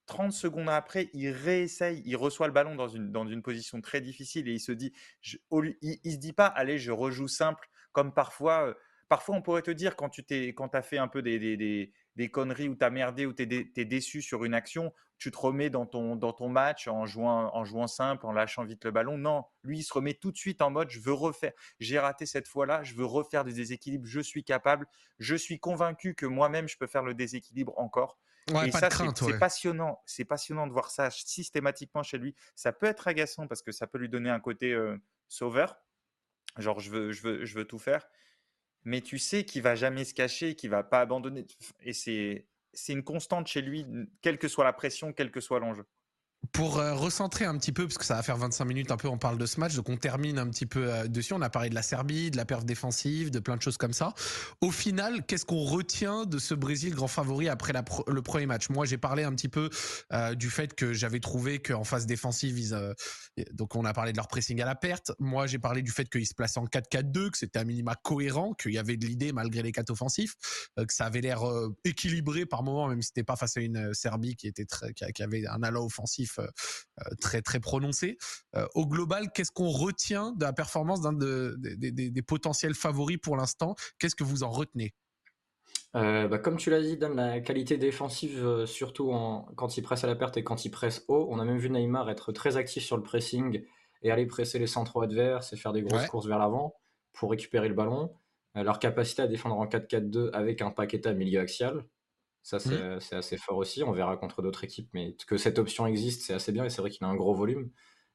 [0.10, 4.02] 30 secondes après, il réessaye, il reçoit le ballon dans une, dans une position très
[4.02, 4.91] difficile et il se dit,
[5.24, 8.74] il, il, se dit pas, allez, je rejoue simple, comme parfois, euh,
[9.08, 11.93] parfois on pourrait te dire quand tu t'es, quand as fait un peu des, des,
[12.15, 15.38] des, conneries où tu as merdé, ou tu es, déçu sur une action, tu te
[15.38, 18.91] remets dans ton, dans ton match en jouant, en jouant simple, en lâchant vite le
[18.91, 19.15] ballon.
[19.19, 21.54] Non, lui, il se remet tout de suite en mode je veux refaire.
[21.80, 24.88] J'ai raté cette fois-là, je veux refaire des déséquilibres, je suis capable,
[25.19, 28.17] je suis convaincu que moi-même, je peux faire le déséquilibre encore.
[28.66, 30.02] Et ça, c'est passionnant.
[30.06, 32.36] C'est passionnant de voir ça systématiquement chez lui.
[32.56, 35.78] Ça peut être agaçant parce que ça peut lui donner un côté euh, sauveur.
[36.58, 38.08] Genre, je veux, je veux, je veux tout faire
[38.86, 41.46] mais tu sais qu'il va jamais se cacher, qu'il va pas abandonner.
[41.82, 43.86] Et c'est c'est une constante chez lui,
[44.22, 45.86] quelle que soit la pression, quel que soit l'enjeu.
[46.54, 49.10] Pour euh, recentrer un petit peu, parce que ça va faire 25 minutes un peu,
[49.10, 51.34] on parle de ce match, donc on termine un petit peu euh, dessus.
[51.34, 53.91] On a parlé de la Serbie, de la perte défensive, de plein de choses comme
[53.91, 54.13] ça.
[54.62, 57.73] Au final, qu'est-ce qu'on retient de ce Brésil grand favori après
[58.08, 58.69] le premier match?
[58.69, 59.69] Moi, j'ai parlé un petit peu
[60.13, 62.58] euh, du fait que j'avais trouvé qu'en phase défensive,
[63.52, 65.12] donc on a parlé de leur pressing à la perte.
[65.19, 68.54] Moi, j'ai parlé du fait qu'ils se plaçaient en 4-4-2, que c'était un minima cohérent,
[68.54, 70.36] qu'il y avait de l'idée malgré les quatre offensifs,
[70.78, 71.41] que ça avait l'air
[71.84, 75.45] équilibré par moment, même si c'était pas face à une Serbie qui était qui avait
[75.45, 76.86] un allant offensif offensif
[77.22, 78.18] très très prononcé.
[78.76, 83.76] au global, qu'est-ce qu'on retient de la performance d'un de, des potentiels favoris pour l'instant?
[84.00, 84.94] Qu'est-ce que vous en retenez?
[85.94, 90.08] Bah, comme tu l'as dit, Dan, la qualité défensive, surtout en, quand il presse à
[90.08, 91.28] la perte et quand il presse haut.
[91.30, 93.63] On a même vu Neymar être très actif sur le pressing
[94.02, 96.76] et aller presser les centraux adverses et faire des grosses courses vers l'avant
[97.13, 98.13] pour récupérer le ballon.
[98.56, 101.86] leur capacité à défendre en 4-4-2 avec un Paqueta milieu axial,
[102.43, 102.99] ça mmh.
[102.99, 103.84] c'est assez fort aussi.
[103.84, 106.82] On verra contre d'autres équipes, mais que cette option existe, c'est assez bien et c'est
[106.82, 107.69] vrai qu'il a un gros volume.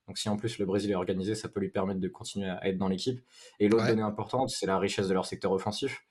[0.06, 2.66] Donc si en plus le Brésil est organisé, ça peut lui permettre de continuer à
[2.66, 3.20] être dans l'équipe.
[3.58, 6.04] Et l'autre donnée importante, c'est la richesse de leur secteur offensif.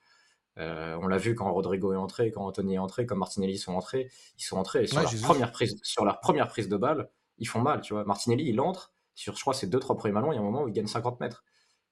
[0.60, 3.74] Euh, on l'a vu quand Rodrigo est entré, quand Anthony est entré, quand Martinelli sont
[3.74, 4.10] entrés.
[4.38, 7.48] Ils sont entrés et sur, leur première prise, sur leur première prise de balle, ils
[7.48, 7.82] font mal.
[7.82, 8.04] Tu vois.
[8.06, 10.46] Martinelli, il entre, sur je crois c'est deux trois premiers ballons, il y a un
[10.46, 11.44] moment où il gagne 50 mètres.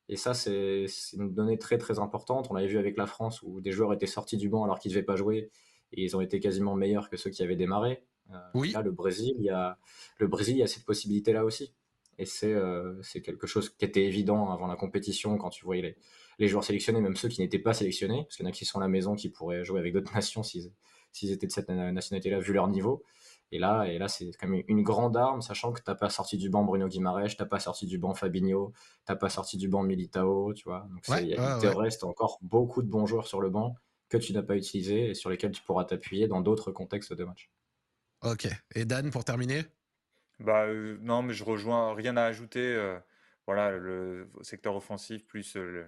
[0.10, 2.48] Et ça, c'est une donnée très très importante.
[2.50, 4.92] On l'avait vu avec la France où des joueurs étaient sortis du banc alors qu'ils
[4.92, 5.52] ne devaient pas jouer
[5.94, 8.04] et ils ont été quasiment meilleurs que ceux qui avaient démarré.
[8.32, 8.72] Euh, oui.
[8.72, 9.78] Là, le Brésil, il y a
[10.18, 11.74] le Brésil, il y a cette possibilité là aussi.
[12.18, 15.98] Et c'est euh, quelque chose qui était évident avant la compétition quand tu voyais les,
[16.40, 18.66] les joueurs sélectionnés, même ceux qui n'étaient pas sélectionnés, parce qu'il y en a qui
[18.66, 22.40] sont à la maison qui pourraient jouer avec d'autres nations s'ils étaient de cette nationalité-là,
[22.40, 23.04] vu leur niveau.
[23.54, 26.10] Et là, et là c'est quand même une grande arme, sachant que tu n'as pas
[26.10, 28.72] sorti du banc Bruno Guimaraes, tu n'as pas sorti du banc Fabinho,
[29.06, 30.88] tu n'as pas sorti du banc Militao, tu vois.
[30.90, 33.76] Donc il te reste encore beaucoup de bons joueurs sur le banc
[34.12, 37.24] que tu n'as pas utilisés et sur lesquels tu pourras t'appuyer dans d'autres contextes de
[37.24, 37.50] match.
[38.22, 38.48] Ok.
[38.76, 39.64] Et Dan, pour terminer?
[40.40, 42.76] Bah, euh, Non, mais je rejoins, rien à ajouter.
[42.76, 43.00] Euh,
[43.48, 45.86] voilà, le secteur offensif plus euh,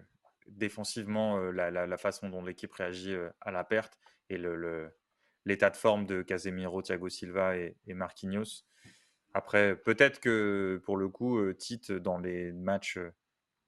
[0.47, 3.97] défensivement la, façon dont l'équipe réagit à la perte
[4.29, 4.91] et le,
[5.45, 8.65] l'état de forme de Casemiro, Thiago Silva et, Marquinhos.
[9.33, 12.99] Après, peut-être que pour le coup, Tite, dans les matchs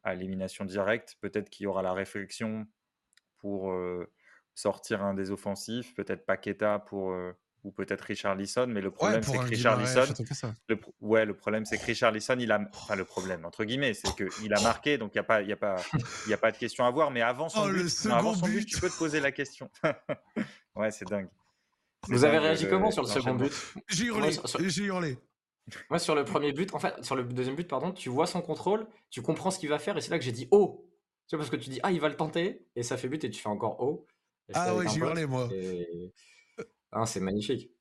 [0.04, 2.68] à élimination directe, peut-être qu'il y aura la réflexion
[3.38, 3.74] pour
[4.56, 7.14] sortir un des offensifs, peut-être Paqueta pour
[7.66, 10.06] ou peut-être Richard Lisson, mais le problème c'est que Richard Lisson,
[10.70, 13.96] le, ouais, le problème c'est que Richard Lisson, il a, enfin le problème entre guillemets,
[13.96, 15.78] c'est que il a marqué, donc il y a pas, il y a pas,
[16.26, 18.46] il y a pas de question à voir, mais avant son, oh, but, avant son
[18.46, 19.70] but, tu peux te poser la question.
[20.76, 21.28] ouais, c'est dingue.
[22.08, 23.52] Vous avez réagi comment sur le second but?
[23.90, 25.18] J'ai hurlé, j'ai hurlé.
[25.90, 28.44] Moi, sur le premier but, en fait, sur le deuxième but, pardon, tu vois son
[28.44, 30.88] contrôle, tu comprends ce qu'il va faire, et c'est là que j'ai dit oh.
[31.28, 33.24] Tu vois, parce que tu dis ah, il va le tenter, et ça fait but,
[33.24, 34.06] et tu fais encore oh.
[34.54, 35.50] Ah ouais, j'ai hurlé moi.
[36.98, 37.75] Ah, c'est magnifique.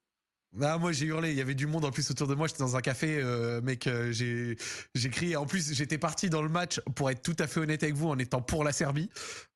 [0.63, 2.61] Ah, moi j'ai hurlé, il y avait du monde en plus autour de moi, j'étais
[2.61, 4.57] dans un café, euh, mec, euh, j'ai
[4.95, 5.37] j'ai crié.
[5.37, 8.09] En plus, j'étais parti dans le match pour être tout à fait honnête avec vous
[8.09, 9.11] en étant pour la Serbie,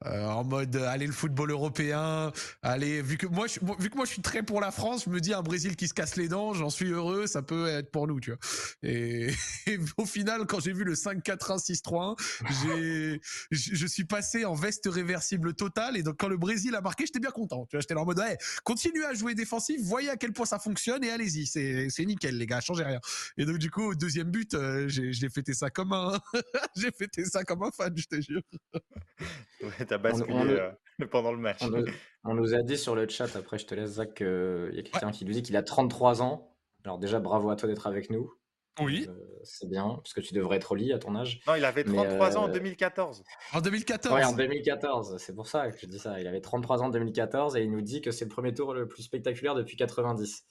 [0.06, 2.32] euh, en mode allez le football européen,
[2.62, 5.11] allez vu que moi je, vu que moi je suis très pour la France, je
[5.11, 7.92] me dis un Brésil qui se casse les dents, j'en suis heureux, ça peut être
[7.92, 8.40] pour nous, tu vois.
[8.82, 9.28] Et,
[9.98, 12.16] au final, quand j'ai vu le 5-4-1 6-3-1,
[12.64, 13.20] j'ai
[13.52, 17.20] je suis passé en veste réversible totale et donc quand le Brésil a marqué, j'étais
[17.20, 17.66] bien content.
[17.66, 20.58] Tu vois, j'étais en mode ouais, continuez à jouer défensif, voyez à quel point ça
[20.58, 23.01] fonctionne et allez-y, c'est nickel les gars, changez rien.
[23.37, 26.18] Et donc du coup au deuxième but, euh, j'ai fêté ça comme un,
[26.77, 28.42] j'ai fêté ça comme un fan, je te jure.
[29.61, 30.70] Ouais, t'as basculé euh,
[31.11, 31.62] pendant le match.
[32.22, 34.83] On, nous a dit sur le chat, après je te laisse Zach, il y a
[34.83, 36.57] quelqu'un qui nous dit qu'il a 33 ans.
[36.85, 38.33] Alors déjà bravo à toi d'être avec nous.
[38.81, 39.07] Oui.
[39.09, 39.12] Euh,
[39.44, 41.40] c'est bien, parce que tu devrais être au lit à ton âge.
[41.46, 43.24] Non, il avait 33 ans en 2014.
[43.53, 46.20] En 2014 Oui, en 2014, c'est pour ça que je dis ça.
[46.20, 48.74] Il avait 33 ans en 2014 et il nous dit que c'est le premier tour
[48.74, 50.44] le plus spectaculaire depuis 90.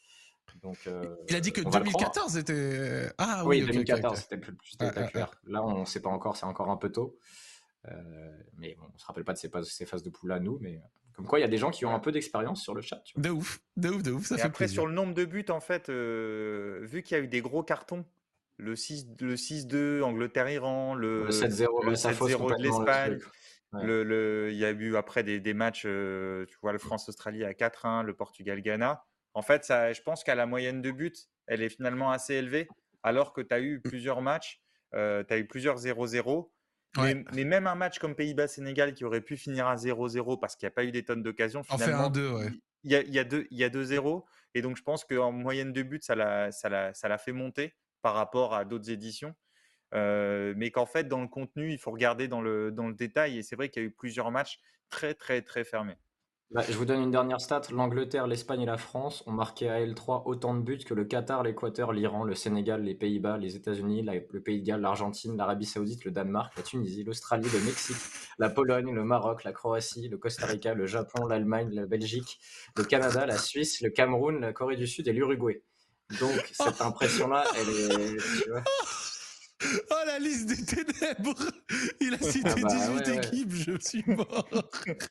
[0.62, 3.10] Donc, euh, il a dit que 2014 était.
[3.18, 5.32] Ah oui, 2014 c'était le plus spectaculaire.
[5.46, 7.18] Là, on ne sait pas encore, c'est encore un peu tôt.
[7.88, 10.58] Euh, mais bon, on se rappelle pas de ces, ces phases de poule là, nous.
[10.60, 10.82] Mais
[11.14, 13.02] comme quoi, il y a des gens qui ont un peu d'expérience sur le chat.
[13.16, 14.26] De ouf, de ouf, de ouf.
[14.26, 17.20] Ça Et fait après, sur le nombre de buts, en fait, euh, vu qu'il y
[17.20, 18.06] a eu des gros cartons,
[18.58, 23.20] le 6-2, Angleterre-Iran, le 7-0 de l'Espagne.
[23.74, 28.04] Le, il y a eu après des, des matchs, tu vois, le France-Australie à 4-1,
[28.04, 29.06] le Portugal-Ghana.
[29.38, 31.14] En fait, ça, je pense qu'à la moyenne de buts,
[31.46, 32.68] elle est finalement assez élevée,
[33.04, 34.64] alors que tu as eu plusieurs matchs,
[34.96, 36.52] euh, tu as eu plusieurs 0-0.
[36.98, 40.72] Mais, même un match comme Pays-Bas-Sénégal qui aurait pu finir à 0-0 parce qu'il n'y
[40.72, 42.12] a pas eu des tonnes d'occasions, finalement,
[42.84, 44.26] il, y a, y a deux, il y a 2-0.
[44.56, 47.76] Et donc, je pense qu'en moyenne de ça l'a, ça, l'a, ça l'a fait monter
[48.02, 49.36] par rapport à d'autres éditions.
[49.94, 53.38] Euh, mais qu'en fait, dans le contenu, il faut regarder dans le, dans le détail.
[53.38, 55.98] Et c'est vrai qu'il y a eu plusieurs matchs très, très, très fermés.
[56.50, 57.64] Bah, je vous donne une dernière stat.
[57.72, 61.44] L'Angleterre, l'Espagne et la France ont marqué à L3 autant de buts que le Qatar,
[61.44, 66.06] l'Équateur, l'Iran, le Sénégal, les Pays-Bas, les États-Unis, le Pays de Galles, l'Argentine, l'Arabie Saoudite,
[66.06, 67.98] le Danemark, la Tunisie, l'Australie, le Mexique,
[68.40, 72.40] la Pologne, le Maroc, la Croatie, le Costa Rica, le Japon, l'Allemagne, la Belgique,
[72.78, 75.62] le Canada, la Suisse, le Cameroun, la Corée du Sud et l'Uruguay.
[76.22, 78.18] Donc cette impression-là, elle est.
[79.92, 81.52] Oh la liste des ténèbres
[82.00, 84.48] Il a cité 18 ah bah équipes, je suis mort.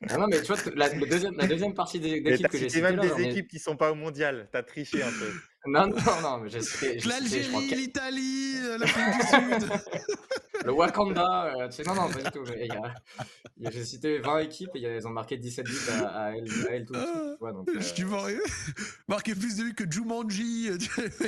[0.09, 2.83] Ah non mais tu vois, la, deuxième, la deuxième partie des équipes que j'ai citées
[2.83, 5.33] même des équipes qui sont pas au mondial, t'as triché un peu.
[5.69, 6.99] Non, non, non, mais j'ai cité.
[7.09, 9.69] L'Algérie, l'Italie, l'Afrique du Sud.
[10.65, 11.55] le Wakanda.
[11.57, 12.45] Euh, tu sais, non, non, pas du tout.
[12.45, 16.85] J'ai cité 20 équipes et ils ont marqué 17 buts à, à, elles, à elles
[16.85, 16.97] toutes.
[16.97, 17.81] Tu vois, donc, euh...
[17.95, 18.27] Tu vois,
[19.25, 20.71] plus de buts que Jumanji.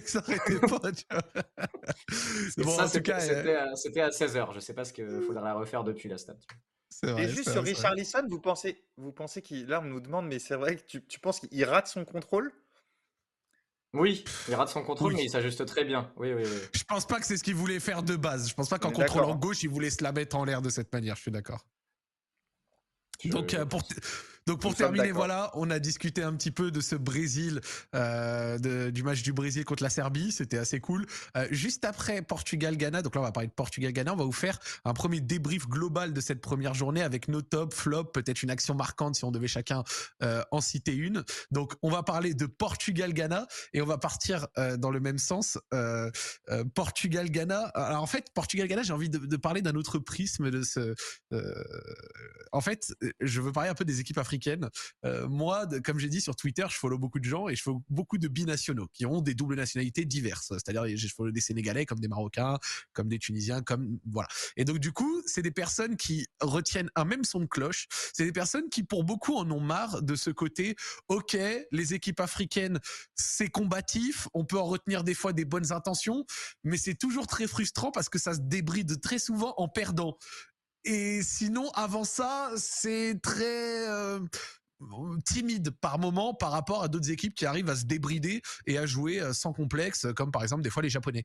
[0.05, 0.93] ça n'arrêtait pas.
[0.93, 4.55] Tu bon, ça, c'était à, à 16h.
[4.55, 6.37] Je sais pas ce qu'il faudrait refaire depuis la stat.
[7.03, 9.67] Vrai, et juste sur Richarlison, vous pensez, vous pensez qu'il.
[9.67, 12.53] Là, on nous demande, mais c'est vrai que tu, tu penses qu'il rate son contrôle?
[13.95, 16.13] Oui, il rate son contrôle, mais il s'ajuste très bien.
[16.17, 16.59] Oui, oui, oui.
[16.75, 18.49] Je pense pas que c'est ce qu'il voulait faire de base.
[18.49, 20.93] Je pense pas qu'en contrôlant gauche, il voulait se la mettre en l'air de cette
[20.93, 21.17] manière.
[21.17, 21.65] Je suis d'accord.
[23.25, 23.83] Donc, euh, pour,
[24.49, 27.61] donc pour terminer, voilà, on a discuté un petit peu de ce Brésil,
[27.95, 31.05] euh, du match du Brésil contre la Serbie, c'était assez cool.
[31.37, 34.59] Euh, juste après Portugal-Ghana, donc là on va parler de Portugal-Ghana, on va vous faire
[34.87, 38.75] un premier débrief global de cette première journée avec nos top, flop, peut-être une action
[38.75, 39.85] marquante si on devait chacun
[40.23, 41.25] euh, en citer une.
[41.51, 44.47] Donc on va parler de Portugal-Ghana et on va partir
[44.79, 45.59] dans le même sens.
[46.75, 47.65] Portugal-Ghana.
[47.75, 50.95] Alors en fait, Portugal-Ghana, j'ai envie de, de, parler d'un autre prisme de ce.
[52.53, 54.38] en fait, je veux parler un peu des équipes africaines
[55.05, 57.83] euh, moi, comme j'ai dit sur Twitter, je follow beaucoup de gens et je follow
[57.89, 60.49] beaucoup de binationaux qui ont des doubles nationalités diverses.
[60.49, 62.59] C'est-à-dire, je follow des Sénégalais comme des Marocains,
[62.93, 64.29] comme des Tunisiens, comme voilà.
[64.57, 67.87] Et donc du coup, c'est des personnes qui retiennent un même son de cloche.
[68.13, 70.77] C'est des personnes qui, pour beaucoup, en ont marre de ce côté.
[71.09, 71.37] Ok,
[71.71, 72.79] les équipes africaines,
[73.15, 74.29] c'est combatif.
[74.35, 76.25] On peut en retenir des fois des bonnes intentions,
[76.65, 80.19] mais c'est toujours très frustrant parce que ça se débride très souvent en perdant.
[80.91, 84.21] Et sinon, avant ça, c'est très euh,
[85.25, 88.87] timide par moment par rapport à d'autres équipes qui arrivent à se débrider et à
[88.87, 91.25] jouer euh, sans complexe, comme par exemple des fois les Japonais.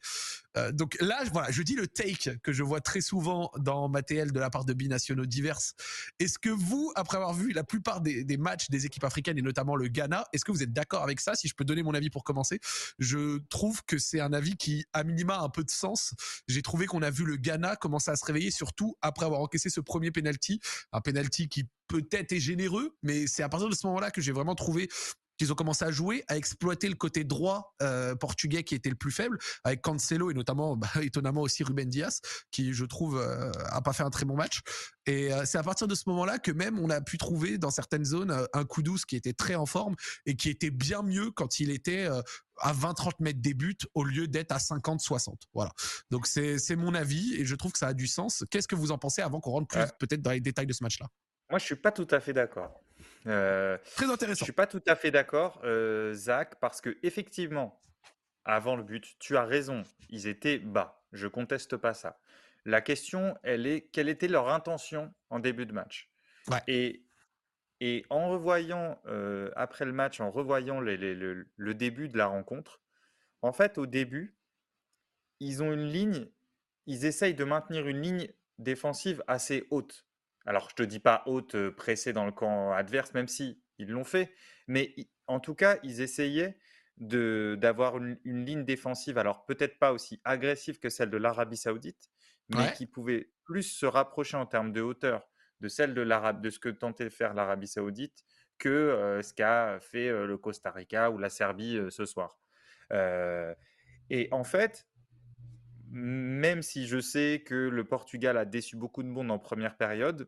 [0.57, 4.01] Euh, donc là, voilà, je dis le take que je vois très souvent dans ma
[4.01, 5.73] TL de la part de binationaux diverses.
[6.19, 9.75] Est-ce que vous, après avoir vu la plupart des, matchs des équipes africaines et notamment
[9.75, 11.35] le Ghana, est-ce que vous êtes d'accord avec ça?
[11.35, 12.59] Si je peux donner mon avis pour commencer,
[12.99, 16.13] je trouve que c'est un avis qui, à minima, un peu de sens.
[16.47, 19.69] J'ai trouvé qu'on a vu le Ghana commencer à se réveiller, surtout après avoir encaissé
[19.69, 20.59] ce premier penalty,
[20.91, 24.31] un penalty qui peut-être est généreux, mais c'est à partir de ce moment-là que j'ai
[24.31, 24.89] vraiment trouvé
[25.37, 28.95] qu'ils ont commencé à jouer, à exploiter le côté droit euh, portugais qui était le
[28.95, 33.51] plus faible, avec Cancelo et notamment, bah, étonnamment aussi Ruben Dias, qui je trouve euh,
[33.65, 34.61] a pas fait un très bon match.
[35.05, 37.71] Et euh, c'est à partir de ce moment-là que même on a pu trouver dans
[37.71, 41.01] certaines zones euh, un coup douce qui était très en forme et qui était bien
[41.01, 42.07] mieux quand il était
[42.59, 45.33] à 20-30 mètres des buts au lieu d'être à 50-60.
[45.53, 45.71] Voilà.
[46.11, 48.43] Donc c'est mon avis et je trouve que ça a du sens.
[48.49, 50.83] Qu'est-ce que vous en pensez avant qu'on rentre plus peut-être dans les détails de ce
[50.83, 51.07] match-là?
[51.49, 52.83] Moi, je suis pas tout à fait d'accord.
[53.27, 54.39] Euh, Très intéressant.
[54.39, 57.79] Je suis pas tout à fait d'accord, euh, Zach, parce que effectivement,
[58.45, 61.03] avant le but, tu as raison, ils étaient bas.
[61.11, 62.19] Je conteste pas ça.
[62.65, 66.09] La question, elle est quelle était leur intention en début de match?
[66.49, 66.59] Ouais.
[66.67, 67.05] et,
[67.79, 72.17] et en revoyant, euh, après le match, en revoyant les, les, le, le début de
[72.17, 72.81] la rencontre,
[73.41, 74.37] en fait, au début,
[75.39, 76.27] ils ont une ligne,
[76.85, 78.27] ils essayent de maintenir une ligne
[78.57, 80.05] défensive assez haute.
[80.45, 84.03] Alors, je te dis pas haute, pressée dans le camp adverse, même si ils l'ont
[84.03, 84.33] fait,
[84.67, 84.95] mais
[85.27, 86.57] en tout cas, ils essayaient
[86.97, 92.11] d'avoir une, une, ligne défensive, alors peut-être pas aussi agressive que celle de l'Arabie Saoudite,
[92.49, 92.73] mais ouais.
[92.73, 95.27] qui pouvait plus se rapprocher en termes de hauteur
[95.63, 98.25] de celle de l'Arabe, de ce que tentait de faire l'Arabie Saoudite,
[98.59, 102.37] que euh, ce qu'a fait euh, le Costa Rica ou la Serbie euh, ce soir.
[104.09, 104.85] et en fait,
[105.93, 110.27] même si je sais que le Portugal a déçu beaucoup de monde en première période,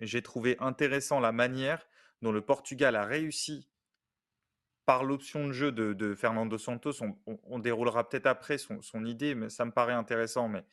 [0.00, 1.86] j'ai trouvé intéressant la manière
[2.22, 3.68] dont le Portugal a réussi
[4.84, 6.94] par l'option de jeu de, Fernando Santos.
[7.26, 10.48] On, déroulera peut-être après son, idée, mais ça me paraît intéressant.
[10.48, 10.64] Mais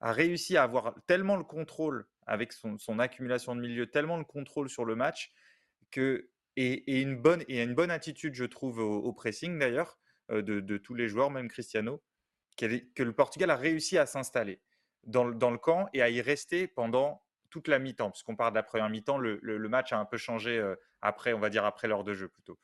[0.00, 4.68] a réussi à avoir tellement le contrôle avec son, accumulation de milieu, tellement le contrôle
[4.68, 5.32] sur le match
[5.92, 9.96] que et, une bonne et une bonne attitude, je trouve, au, pressing d'ailleurs
[10.32, 12.02] euh, de, tous les joueurs, même Cristiano
[12.56, 14.60] que le Portugal a réussi à s'installer
[15.06, 18.10] dans, le camp et à y rester pendant toute la mi-temps.
[18.10, 21.40] Puisqu'on part de la première mi-temps, le, match a un peu changé euh, après, on
[21.40, 22.58] va dire après l'heure de jeu plutôt.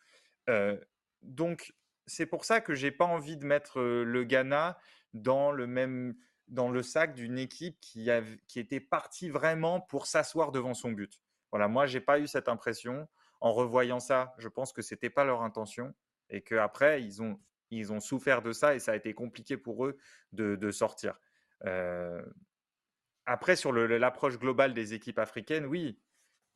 [0.48, 0.78] Euh,
[1.22, 1.72] donc,
[2.06, 4.78] c'est pour ça que j'ai pas envie de mettre euh, le Ghana
[5.12, 6.16] dans le même
[6.48, 10.90] dans le sac d'une équipe qui, a, qui était partie vraiment pour s'asseoir devant son
[10.90, 11.20] but.
[11.52, 13.08] Voilà, moi j'ai pas eu cette impression.
[13.40, 15.94] En revoyant ça, je pense que c'était pas leur intention
[16.28, 17.38] et qu'après ils ont
[17.70, 19.96] ils ont souffert de ça et ça a été compliqué pour eux
[20.32, 21.18] de, de sortir.
[21.66, 22.22] Euh,
[23.26, 26.00] après, sur l'approche globale des équipes africaines, oui,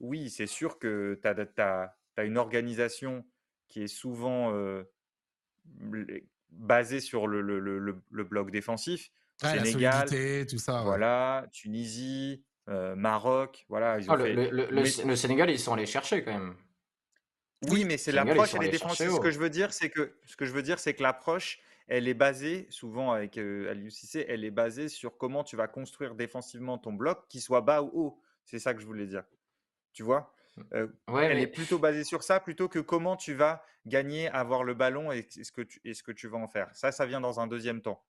[0.01, 3.25] oui, c'est sûr que tu as, as, as, une organisation
[3.69, 4.83] qui est souvent euh,
[6.51, 9.11] basée sur le, le, le, le bloc défensif.
[9.43, 10.09] Ouais, Sénégal,
[10.47, 10.79] tout ça.
[10.79, 10.85] Ouais.
[10.85, 13.99] Voilà, Tunisie, euh, Maroc, voilà.
[13.99, 14.33] Ils ont fait...
[14.33, 14.83] le, le, Mais...
[14.83, 16.55] le, Sénégal, ils sont allés chercher quand même.
[17.71, 19.11] Oui, mais c'est l'approche, elle est défensive.
[19.11, 21.61] Ce que je veux dire, c'est que ce que je veux dire, c'est que l'approche,
[21.87, 26.15] elle est basée souvent avec euh, l'UCC, elle est basée sur comment tu vas construire
[26.15, 28.21] défensivement ton bloc, qu'il soit bas ou haut.
[28.45, 29.25] C'est ça que je voulais dire.
[29.93, 30.35] Tu vois?
[30.57, 30.63] Mmh.
[30.75, 30.89] euh,
[31.19, 35.13] Elle est plutôt basée sur ça plutôt que comment tu vas gagner, avoir le ballon
[35.13, 36.71] et ce que tu, et ce que tu vas en faire.
[36.75, 38.03] Ça, ça vient dans un deuxième temps.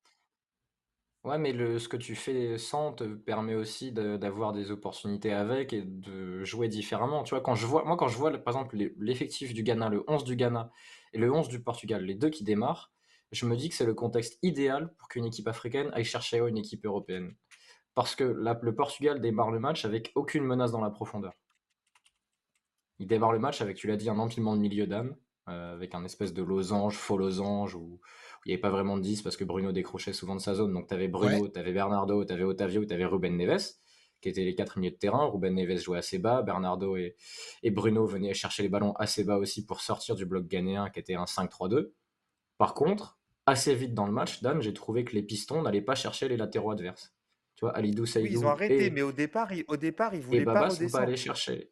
[1.25, 5.73] Ouais, mais le, ce que tu fais sans te permet aussi d'avoir des opportunités avec
[5.73, 7.23] et de jouer différemment.
[7.23, 10.03] Tu vois, quand je vois, moi, quand je vois, par exemple, l'effectif du Ghana, le
[10.07, 10.69] 11 du Ghana
[11.13, 12.91] et le 11 du Portugal, les deux qui démarrent,
[13.31, 16.57] je me dis que c'est le contexte idéal pour qu'une équipe africaine aille chercher une
[16.59, 17.33] équipe européenne.
[17.95, 21.33] Parce que le Portugal démarre le match avec aucune menace dans la profondeur.
[22.99, 25.15] Il démarre le match avec, tu l'as dit, un empilement de milieu d'âme,
[25.47, 27.99] euh, avec un espèce de losange, faux losange, où
[28.45, 30.73] il n'y avait pas vraiment de 10 parce que Bruno décrochait souvent de sa zone.
[30.73, 33.71] Donc tu avais Bruno, tu avais Bernardo, tu avais Otavio, tu avais Ruben Neves,
[34.21, 35.25] qui étaient les quatre milieux de terrain.
[35.25, 37.15] Ruben Neves jouait assez bas, Bernardo et,
[37.63, 40.99] et Bruno venaient chercher les ballons assez bas aussi pour sortir du bloc ghanéen qui
[40.99, 41.91] était un 5-3-2.
[42.57, 45.95] Par contre, assez vite dans le match, Dan, j'ai trouvé que les pistons n'allaient pas
[45.95, 47.15] chercher les latéraux adverses.
[47.55, 48.27] Tu vois, Alidou Saïdou.
[48.27, 51.03] Oui, ils ont arrêté, mais au départ, ils, au départ, ils voulaient pas redescendre.
[51.03, 51.71] aller chercher.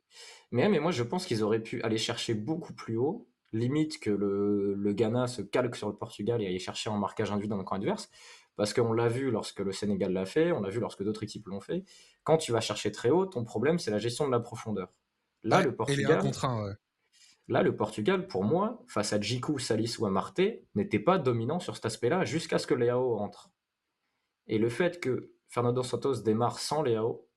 [0.51, 4.09] Mais, mais moi, je pense qu'ils auraient pu aller chercher beaucoup plus haut limite que
[4.09, 7.57] le, le, Ghana se calque sur le Portugal et aille chercher un marquage induit dans
[7.57, 8.09] le camp adverse.
[8.55, 11.47] Parce qu'on l'a vu lorsque le Sénégal l'a fait, on l'a vu lorsque d'autres équipes
[11.47, 11.83] l'ont fait.
[12.23, 14.93] Quand tu vas chercher très haut, ton problème, c'est la gestion de la profondeur.
[15.43, 16.21] Là, le Portugal.
[17.49, 20.39] Là, le Portugal, pour moi, face à Djikou, Salis ou Amarte,
[20.75, 23.51] n'était pas dominant sur cet aspect-là jusqu'à ce que Léao entre.
[24.47, 27.27] Et le fait que Fernando Santos démarre sans Léao,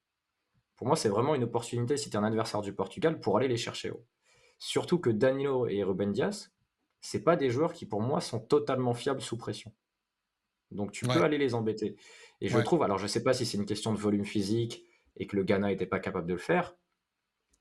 [0.76, 3.48] pour moi, c'est vraiment une opportunité si tu es un adversaire du Portugal pour aller
[3.48, 4.06] les chercher haut.
[4.58, 6.52] Surtout que Danilo et Ruben Diaz,
[7.00, 9.72] c'est pas des joueurs qui pour moi sont totalement fiables sous pression.
[10.70, 11.96] Donc tu peux aller les embêter.
[12.40, 14.84] Et je trouve, alors je sais pas si c'est une question de volume physique
[15.16, 16.74] et que le Ghana n'était pas capable de le faire,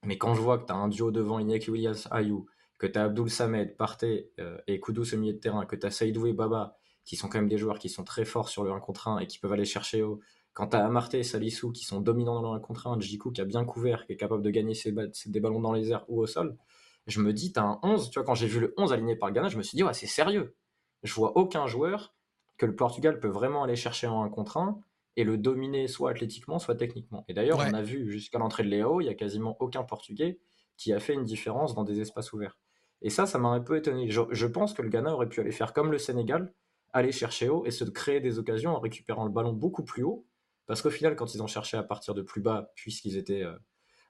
[0.04, 3.00] mais quand je vois que tu as un duo devant Iñaki Williams Ayou, que tu
[3.00, 6.28] as Abdul Samed, Partey euh, et Koudous au milieu de terrain, que tu as Saïdou
[6.28, 8.80] et Baba, qui sont quand même des joueurs qui sont très forts sur le 1
[8.80, 10.20] contre 1 et qui peuvent aller chercher haut.
[10.54, 13.32] Quand tu as Amarte et Salissou qui sont dominants dans le 1 contre 1, Djikou
[13.32, 16.06] qui a bien couvert, qui est capable de gagner ses, des ballons dans les airs
[16.08, 16.58] ou au sol,
[17.08, 19.16] je me dis, tu as un 11, tu vois, quand j'ai vu le 11 aligné
[19.16, 20.56] par le Ghana, je me suis dit, ouais, c'est sérieux.
[21.04, 22.16] Je vois aucun joueur
[22.58, 24.80] que le Portugal peut vraiment aller chercher en 1 contre 1
[25.18, 27.26] et le dominer soit athlétiquement, soit techniquement.
[27.28, 30.40] Et d'ailleurs, on a vu jusqu'à l'entrée de Léo, il y a quasiment aucun Portugais
[30.78, 32.58] qui a fait une différence dans des espaces ouverts.
[33.02, 34.10] Et ça, ça m'a un peu étonné.
[34.10, 36.54] Je, pense que le Ghana aurait pu aller faire comme le Sénégal,
[36.92, 40.26] aller chercher haut et se créer des occasions en récupérant le ballon beaucoup plus haut.
[40.66, 43.56] Parce qu'au final, quand ils ont cherché à partir de plus bas, puisqu'ils étaient euh,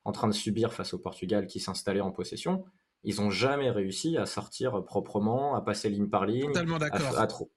[0.06, 2.64] en train de subir face au Portugal qui s'installait en possession,
[3.06, 6.52] ils n'ont jamais réussi à sortir proprement, à passer ligne par ligne,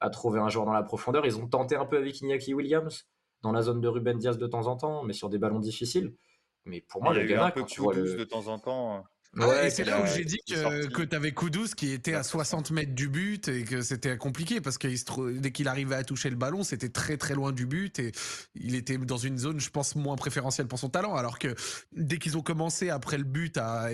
[0.01, 1.25] à, trouver un joueur dans la profondeur.
[1.27, 3.09] Ils ont tenté un peu avec Iñaki Williams
[3.43, 6.15] dans la zone de Ruben Diaz de temps en temps, mais sur des ballons difficiles.
[6.67, 8.17] Mais pour moi, le Ghana, un peu quand tu vois le...
[8.17, 9.05] de temps en temps.
[9.39, 12.23] Ouais, et c'est là où j'ai dit que, que tu avais Kudus qui était à
[12.23, 14.89] 60 mètres du but et que c'était compliqué parce que
[15.39, 18.13] dès qu'il arrivait à toucher le ballon, c'était très très loin du but et
[18.55, 21.15] il était dans une zone, je pense, moins préférentielle pour son talent.
[21.15, 21.55] Alors que
[21.93, 23.91] dès qu'ils ont commencé après le but à,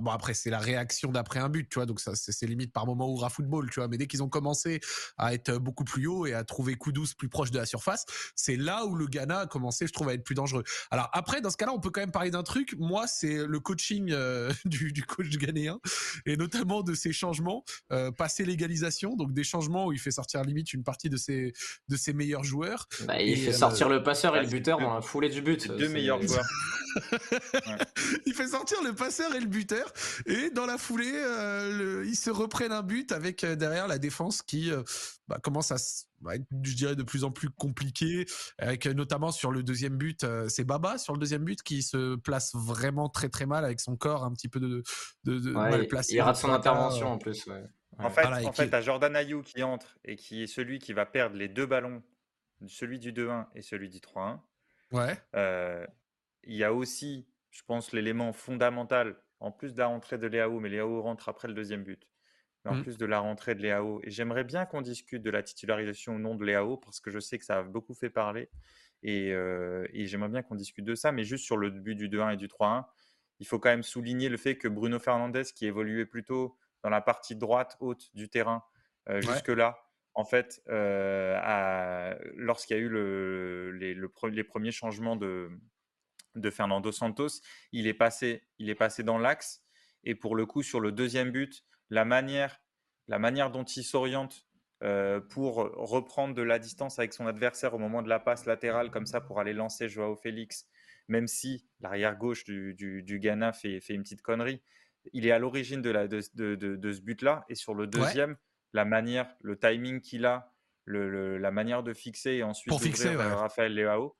[0.00, 2.86] bon après c'est la réaction d'après un but, tu vois, donc ça c'est limite par
[2.86, 3.88] moment ou football, tu vois.
[3.88, 4.80] Mais dès qu'ils ont commencé
[5.18, 8.04] à être beaucoup plus haut et à trouver Kudus plus proche de la surface,
[8.34, 10.64] c'est là où le Ghana a commencé, je trouve, à être plus dangereux.
[10.90, 12.74] Alors après, dans ce cas-là, on peut quand même parler d'un truc.
[12.78, 14.12] Moi, c'est le coaching.
[14.12, 15.78] Euh, euh, du, du, coach ghanéen
[16.24, 20.42] et notamment de ses changements euh, passé l'égalisation, donc des changements où il fait sortir
[20.42, 21.52] limite une partie de ses
[21.88, 22.88] de ses meilleurs joueurs.
[23.06, 25.68] Bah, il fait sortir le passeur et le buteur dans la foulée du but.
[25.68, 26.46] Deux meilleurs joueurs.
[28.24, 29.92] Il fait sortir le passeur et le buteur
[30.24, 34.70] et dans la foulée, euh, ils se reprennent un but avec derrière la défense qui
[35.28, 35.76] bah, commence à
[36.62, 38.26] je dirais, de plus en plus compliqué,
[38.58, 42.16] avec notamment sur le deuxième but, euh, c'est Baba sur le deuxième but qui se
[42.16, 44.82] place vraiment très très mal avec son corps un petit peu de,
[45.24, 46.14] de, mal placé.
[46.14, 47.48] Il rate son intervention en plus.
[47.98, 51.06] En fait, en fait, as Jordan Ayou qui entre et qui est celui qui va
[51.06, 52.02] perdre les deux ballons,
[52.66, 54.38] celui du 2-1 et celui du 3-1.
[54.92, 55.18] Ouais.
[55.34, 55.86] Euh,
[56.44, 60.60] il y a aussi, je pense, l'élément fondamental, en plus de la rentrée de Léao,
[60.60, 62.06] mais Léao rentre après le deuxième but
[62.68, 62.82] en mmh.
[62.82, 64.00] plus de la rentrée de Léao.
[64.04, 67.18] Et j'aimerais bien qu'on discute de la titularisation ou non de Léao, parce que je
[67.18, 68.50] sais que ça a beaucoup fait parler.
[69.02, 69.32] Et,
[70.06, 71.12] j'aimerais bien qu'on discute de ça.
[71.12, 72.84] Mais juste sur le but du 2-1 et du 3-1,
[73.38, 77.00] il faut quand même souligner le fait que Bruno Fernandez, qui évoluait plutôt dans la
[77.00, 78.62] partie droite haute du terrain
[79.08, 79.78] jusque-là,
[80.16, 85.50] en fait, lorsqu'il y a eu le, les, les, premiers changements de,
[86.34, 87.42] de Fernando Santos,
[87.72, 89.62] il est passé, il est passé dans l'axe.
[90.04, 92.60] Et pour le coup, sur le deuxième but, la manière,
[93.08, 94.46] la manière dont il s'oriente
[94.82, 98.90] euh, pour reprendre de la distance avec son adversaire au moment de la passe latérale,
[98.90, 100.66] comme ça, pour aller lancer Joao Félix,
[101.08, 104.62] même si l'arrière gauche du, du, Ghana fait, fait, une petite connerie.
[105.14, 107.46] il est à l'origine de, la, de, de, ce but-là.
[107.48, 108.36] Et sur le deuxième,
[108.74, 110.52] la manière, le timing qu'il a,
[110.84, 114.14] le, la manière de fixer et ensuite Pour fixer, Raphaël Leao.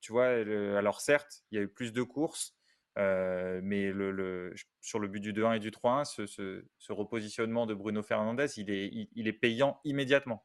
[0.00, 2.53] tu vois, alors certes, il y a eu plus de courses,
[2.96, 8.46] mais le, sur le but du 2-1 et du 3-1, ce, repositionnement de Bruno Fernandez,
[8.56, 10.44] il est, payant immédiatement.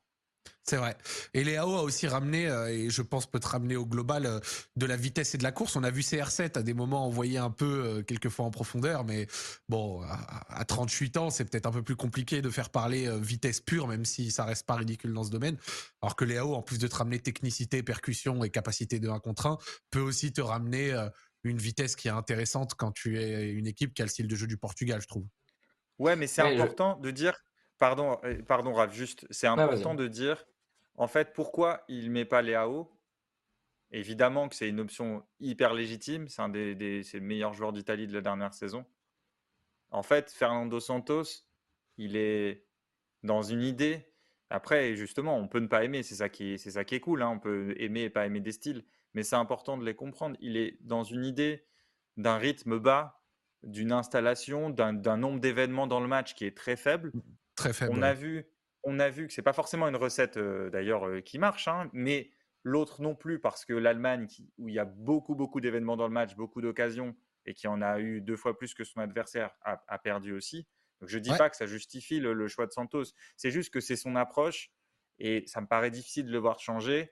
[0.63, 0.95] C'est vrai.
[1.33, 4.39] Et Léao a aussi ramené, euh, et je pense peut te ramener au global, euh,
[4.75, 5.75] de la vitesse et de la course.
[5.75, 9.27] On a vu CR7 à des moments envoyer un peu, euh, quelquefois en profondeur, mais
[9.67, 13.87] bon, à, 38 ans, c'est peut-être un peu plus compliqué de faire parler vitesse pure,
[13.87, 15.57] même si ça reste pas ridicule dans ce domaine.
[16.01, 19.47] Alors que Léao, en plus de te ramener technicité, percussion et capacité de 1 contre
[19.47, 19.57] 1,
[19.91, 20.93] peut aussi te ramener
[21.43, 24.35] une vitesse qui est intéressante quand tu es une équipe qui a le style de
[24.35, 25.25] jeu du Portugal, je trouve.
[25.97, 27.41] Ouais, mais c'est important de dire
[27.79, 30.45] Pardon, euh, pardon Raph, juste, c'est important de dire,
[30.95, 32.91] en fait, pourquoi il met pas Léao?
[33.91, 38.05] Évidemment que c'est une option hyper légitime, c'est un des, des le meilleur joueur d'Italie
[38.05, 38.85] de la dernière saison.
[39.91, 41.45] En fait, Fernando Santos,
[41.97, 42.67] il est
[43.23, 44.13] dans une idée.
[44.49, 46.99] Après, justement, on peut ne pas aimer, c'est ça qui est, c'est ça qui est
[46.99, 47.23] cool.
[47.23, 47.29] Hein.
[47.29, 48.83] On peut aimer et pas aimer des styles,
[49.13, 50.37] mais c'est important de les comprendre.
[50.39, 51.65] Il est dans une idée
[52.17, 53.21] d'un rythme bas,
[53.63, 57.11] d'une installation, d'un nombre d'événements dans le match qui est très faible.
[57.55, 57.93] Très faible.
[57.93, 58.45] On a vu,
[58.83, 61.89] on a vu que c'est pas forcément une recette euh, d'ailleurs euh, qui marche, hein,
[61.93, 62.31] mais
[62.63, 66.13] l'autre non plus parce que l'Allemagne, où il y a beaucoup beaucoup d'événements dans le
[66.13, 69.99] match, beaucoup d'occasions et qui en a eu deux fois plus que son adversaire, a,
[69.99, 70.67] perdu aussi.
[70.99, 73.05] Donc je dis pas que ça justifie le, choix de Santos,
[73.37, 74.71] c'est juste que c'est son approche
[75.17, 77.11] et ça me paraît difficile de le voir changer.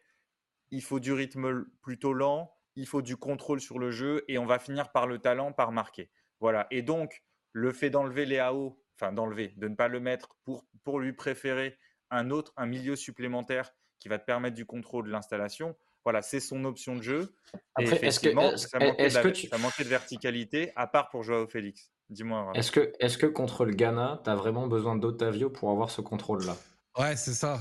[0.72, 4.46] Il faut du rythme plutôt lent, il faut du contrôle sur le jeu et on
[4.46, 6.10] va finir par le talent, par marquer.
[6.40, 6.68] Voilà.
[6.72, 10.66] Et donc le fait d'enlever les AO enfin d'enlever, de ne pas le mettre pour,
[10.84, 11.78] pour lui préférer
[12.10, 15.76] un autre, un milieu supplémentaire qui va te permettre du contrôle de l'installation.
[16.04, 17.36] Voilà, c'est son option de jeu.
[17.76, 19.48] Après, est-ce que, ça, manquait de, que tu...
[19.48, 21.92] ça manquait de verticalité, à part pour Joao Félix.
[22.10, 22.52] Dis-moi.
[22.56, 26.00] Est-ce que, est que contre le Ghana, tu as vraiment besoin d'Otavio pour avoir ce
[26.00, 26.56] contrôle-là?
[26.98, 27.60] Ouais, c'est ça.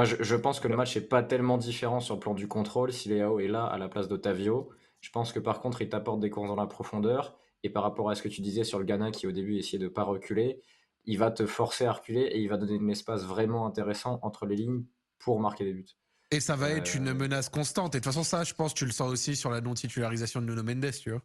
[0.00, 2.48] Moi, je, je, pense que le match n'est pas tellement différent sur le plan du
[2.48, 4.70] contrôle si Léo est là à la place d'Otavio.
[5.02, 8.08] Je pense que par contre, il t'apporte des courses dans la profondeur et par rapport
[8.08, 10.04] à ce que tu disais sur le Ghana qui au début essayait de ne pas
[10.04, 10.62] reculer,
[11.04, 14.46] il va te forcer à reculer et il va donner un espace vraiment intéressant entre
[14.46, 14.84] les lignes
[15.18, 15.98] pour marquer des buts.
[16.30, 17.94] Et ça va être une euh, menace constante.
[17.94, 20.46] Et de toute façon, ça, je pense, tu le sens aussi sur la non-titularisation de
[20.46, 21.20] Nuno Mendes, tu vois.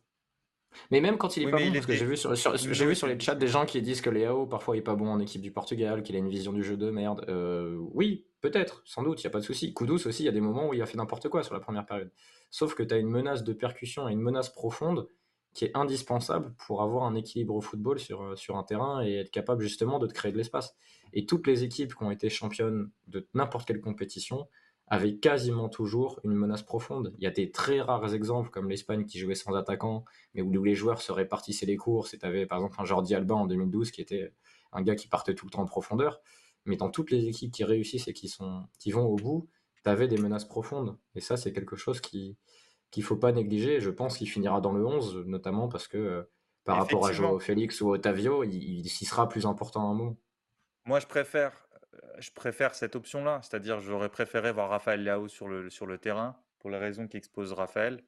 [0.92, 3.08] Mais même quand il est pas bon, parce que j'ai vu sur, j'ai vu sur
[3.08, 5.52] les chats des gens qui disent que Léo parfois est pas bon en équipe du
[5.52, 7.26] Portugal, qu'il a une vision du jeu de merde.
[7.30, 9.74] Euh, oui, peut-être, sans doute, il y a pas de souci.
[9.74, 11.60] Kudus aussi, il y a des moments où il a fait n'importe quoi sur la
[11.60, 12.12] première période.
[12.50, 15.08] Sauf que tu as une menace de percussion et une menace profonde
[15.54, 19.16] qui est indispensable pour avoir un équilibre au football sur, euh, sur un terrain et
[19.16, 20.76] être capable justement de te créer de l'espace.
[21.14, 24.48] Et toutes les équipes qui ont été championnes de n'importe quelle compétition
[24.88, 27.14] avaient quasiment toujours une menace profonde.
[27.18, 30.52] Il y a des très rares exemples comme l'Espagne qui jouait sans attaquant, mais où
[30.64, 32.14] les joueurs se répartissaient les courses.
[32.14, 34.32] Et tu avais par exemple un Jordi Alba en 2012 qui était
[34.72, 36.22] un gars qui partait tout le temps en profondeur.
[36.66, 39.48] Mais dans toutes les équipes qui réussissent et qui, sont, qui vont au bout,
[39.84, 40.98] tu avais des menaces profondes.
[41.16, 42.38] Et ça, c'est quelque chose qui,
[42.92, 43.80] qu'il faut pas négliger.
[43.80, 46.24] Je pense qu'il finira dans le 11, notamment parce que euh,
[46.64, 50.18] par rapport à Joao Félix ou Otavio, il, il, sera plus important à un moment.
[50.86, 51.65] Moi, je préfère,
[52.20, 56.38] je préfère cette option-là, c'est-à-dire j'aurais préféré voir Raphaël Leao sur le, sur le terrain
[56.60, 58.04] pour les raisons qu'expose Raphaël.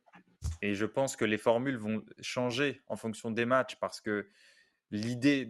[0.61, 4.27] Et je pense que les formules vont changer en fonction des matchs parce que
[4.91, 5.49] l'idée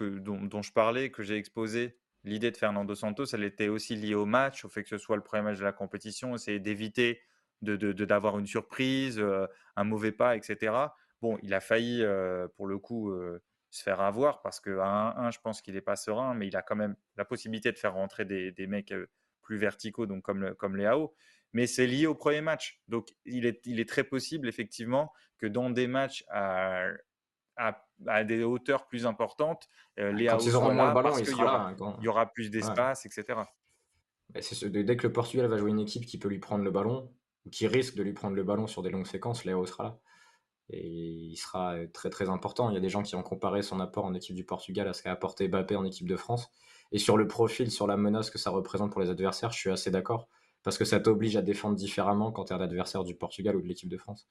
[0.00, 4.14] dont, dont, je parlais, que j'ai exposée, l'idée de Fernando Santos, elle était aussi liée
[4.14, 7.20] au match, au fait que ce soit le premier match de la compétition, c'est d'éviter
[7.62, 10.72] d'avoir de, une surprise, euh, un mauvais pas, etc.
[11.22, 13.42] Bon, il a failli, euh, pour le coup, euh,
[13.74, 16.62] se faire avoir parce qu'à 1-1, je pense qu'il n'est pas serein, mais il a
[16.62, 18.94] quand même la possibilité de faire rentrer des, des mecs
[19.42, 21.14] plus verticaux, donc comme, comme les AO.
[21.52, 22.80] Mais c'est lié au premier match.
[22.88, 26.86] Donc, il est, il est très possible, effectivement, que dans des matchs à,
[27.56, 32.04] à, des hauteurs plus importantes, les AO sont là ballon, parce qu'il y, aura, il
[32.04, 33.40] y aura plus d'espace, etc.
[34.40, 37.12] Ce, dès que le Portugal va jouer une équipe qui peut lui prendre le ballon,
[37.50, 39.98] qui risque de lui prendre le ballon sur des longues séquences, Léo sera là.
[40.70, 42.70] Et il sera très très important.
[42.70, 44.92] Il y a des gens qui ont comparé son apport en équipe du Portugal à
[44.92, 46.50] ce qu'a apporté Mbappé en équipe de France.
[46.92, 49.70] Et sur le profil, sur la menace que ça représente pour les adversaires, je suis
[49.70, 50.28] assez d'accord.
[50.62, 53.60] Parce que ça t'oblige à défendre différemment quand tu es un adversaire du Portugal ou
[53.60, 54.28] de l'équipe de France.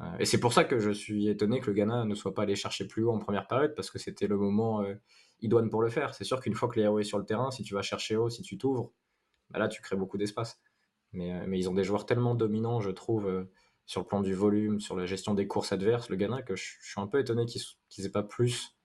[0.00, 2.42] Euh, et c'est pour ça que je suis étonné que le Ghana ne soit pas
[2.42, 4.94] allé chercher plus haut en première période, parce que c'était le moment euh,
[5.40, 6.14] idoine pour le faire.
[6.14, 8.28] C'est sûr qu'une fois que Léo est sur le terrain, si tu vas chercher haut,
[8.28, 8.92] si tu t'ouvres,
[9.50, 10.60] bah là tu crées beaucoup d'espace.
[11.14, 13.50] Euh, mais, ils ont des joueurs tellement dominants, je trouve, euh,
[13.86, 16.64] sur le plan du volume, sur la gestion des courses adverses, le Ghana, que je,
[16.80, 18.76] suis un peu étonné qu'ils n'aient pas plus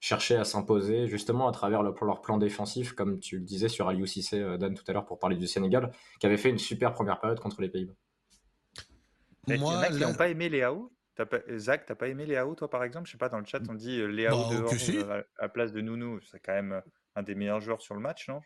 [0.00, 4.06] cherché à s'imposer, justement à travers leur plan défensif, comme tu le disais sur Aliou
[4.06, 6.92] Cissé, euh, Dan, tout à l'heure, pour parler du Sénégal, qui avait fait une super
[6.92, 7.94] première période contre les Pays-Bas.
[9.48, 11.38] Il y en a qui n'ont pas aimé Léao T'as pas...
[11.56, 13.06] Zach, t'as pas aimé Léao, toi, par exemple?
[13.06, 14.98] Je sais pas, dans le chat, on dit euh, Léao Bah, dehors si.
[14.98, 16.20] euh, à, à place de Nounou.
[16.22, 16.82] C'est quand même
[17.14, 18.40] un des meilleurs joueurs sur le match, non?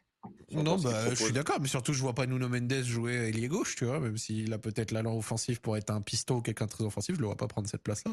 [0.50, 3.76] Non, bah, je suis d'accord, mais surtout, je vois pas Nuno Mendes jouer ailier gauche,
[3.76, 6.70] tu vois, même s'il a peut-être l'allant offensif pour être un piston ou quelqu'un de
[6.70, 8.12] très offensif, je le vois pas prendre cette place-là.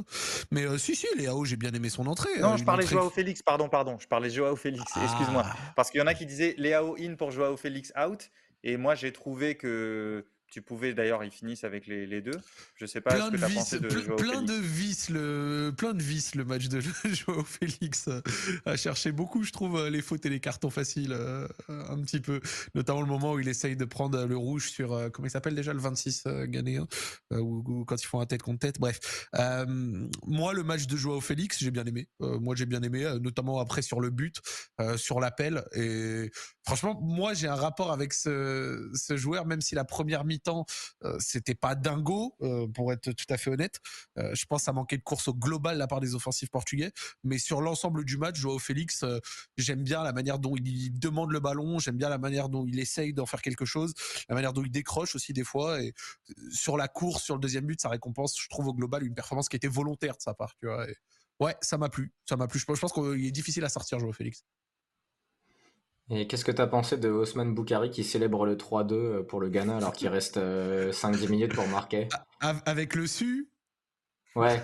[0.51, 2.39] Mais euh, si, si, Léao, j'ai bien aimé son entrée.
[2.41, 3.97] Non, euh, je parlais entrée- Joao Félix, pardon, pardon.
[3.99, 5.43] Je parlais Joao Félix, excuse-moi.
[5.45, 5.55] Ah.
[5.75, 8.29] Parce qu'il y en a qui disaient Léao in pour Joao Félix out.
[8.63, 10.25] Et moi, j'ai trouvé que
[10.55, 12.39] tu pouvais, d'ailleurs, ils finissent avec les, les deux.
[12.75, 14.33] Je sais pas plein ce que de tu as vis, pensé de ple- Joao plein
[14.39, 14.53] Félix.
[14.53, 18.21] de vis, le, plein de vis, le match de Joao Félix euh,
[18.65, 22.21] a cherché beaucoup, je trouve, euh, les fautes et les cartons faciles, euh, un petit
[22.21, 22.39] peu.
[22.73, 25.55] Notamment le moment où il essaye de prendre le rouge sur, euh, comment il s'appelle
[25.55, 26.87] déjà, le 26 euh, ghanéen,
[27.33, 28.79] euh, ou, ou quand ils font un tête contre tête.
[28.79, 29.65] Bref, Euh,
[30.25, 32.07] moi, le match de Joao Félix, j'ai bien aimé.
[32.21, 34.37] Euh, moi, j'ai bien aimé, euh, notamment après sur le but,
[34.79, 35.65] euh, sur l'appel.
[35.73, 36.31] Et
[36.65, 40.65] franchement, moi, j'ai un rapport avec ce, joueur, même si la première mi-temps,
[41.03, 43.79] euh, c'était pas dingo, euh, pour être tout à fait honnête.
[44.17, 46.91] Euh, je pense à manquer de course au global de la part des offensifs portugais.
[47.23, 49.19] Mais sur l'ensemble du match, Joao Félix, euh,
[49.57, 52.79] j'aime bien la manière dont il demande le ballon, j'aime bien la manière dont il
[52.79, 53.93] essaye d'en faire quelque chose,
[54.29, 55.81] la manière dont il décroche aussi des fois.
[55.81, 55.93] Et
[56.51, 59.49] sur la course, sur le deuxième but, ça récompense, je trouve, au global, une performance
[59.49, 60.55] qui était volontaire de sa part.
[61.39, 62.13] Ouais, ça m'a plu.
[62.27, 62.59] Ça m'a plu.
[62.59, 64.43] Je pense, pense qu'il est difficile à sortir, Joao Félix.
[66.11, 69.49] Et qu'est-ce que tu as pensé de Osman Boukari qui célèbre le 3-2 pour le
[69.49, 72.07] Ghana alors qu'il reste euh, 5-10 minutes pour marquer?
[72.41, 73.49] Av- Avec le su,
[74.35, 74.61] Ouais,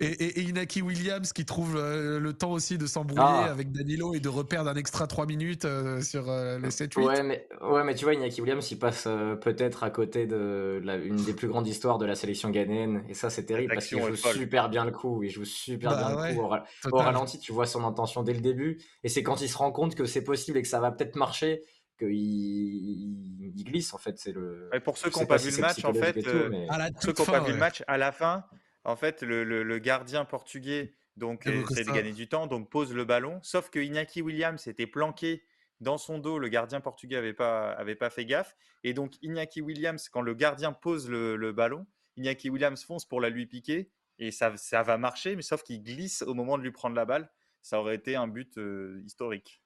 [0.00, 3.50] Et, et- et Inaki Williams qui trouve euh, le temps aussi de s'embrouiller Ah.
[3.50, 7.04] avec Danilo et de reperdre un extra 3 minutes euh, sur euh, les 7-8.
[7.04, 10.80] ouais, mais, ouais, mais tu vois, Iñaki Williams, il passe euh, peut-être à côté de
[10.84, 13.04] la- une des plus grandes histoires de la sélection ghanéenne.
[13.08, 15.22] Et ça, c'est terrible parce qu'il joue super bien le coup.
[15.22, 16.44] Il joue super Bah bien ouais, le coup.
[16.92, 18.78] Au, ralenti, tu vois son intention dès le début.
[19.04, 21.16] Et c'est quand il se rend compte que c'est possible et que ça va peut-être
[21.16, 21.62] marcher
[21.98, 24.18] qu'il il, glisse, en fait.
[24.18, 24.68] C'est le.
[24.72, 26.78] Ouais, pour ceux qui n'ont pas vu le match, en fait, et tout, mais- À
[26.78, 28.44] la Ceux qui n'ont pas vu le match, à la fin,
[28.88, 32.70] en fait, le, le- le gardien portugais donc Diego essaie de gagner du temps, donc
[32.70, 33.40] pose le ballon.
[33.42, 35.42] Sauf que Iñaki Williams était planqué
[35.80, 36.38] dans son dos.
[36.38, 38.56] Le gardien portugais avait pas, avait pas fait gaffe.
[38.84, 41.86] Et donc Iñaki Williams, quand le gardien pose le, le ballon,
[42.16, 45.82] Iñaki Williams fonce pour la lui piquer et ça, ça va marcher, mais sauf qu'il
[45.82, 47.30] glisse au moment de lui prendre la balle.
[47.62, 49.60] Ça aurait été un but euh, historique.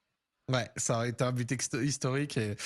[0.50, 2.36] Ouais, ça aurait été un but historique.
[2.38, 2.56] Et,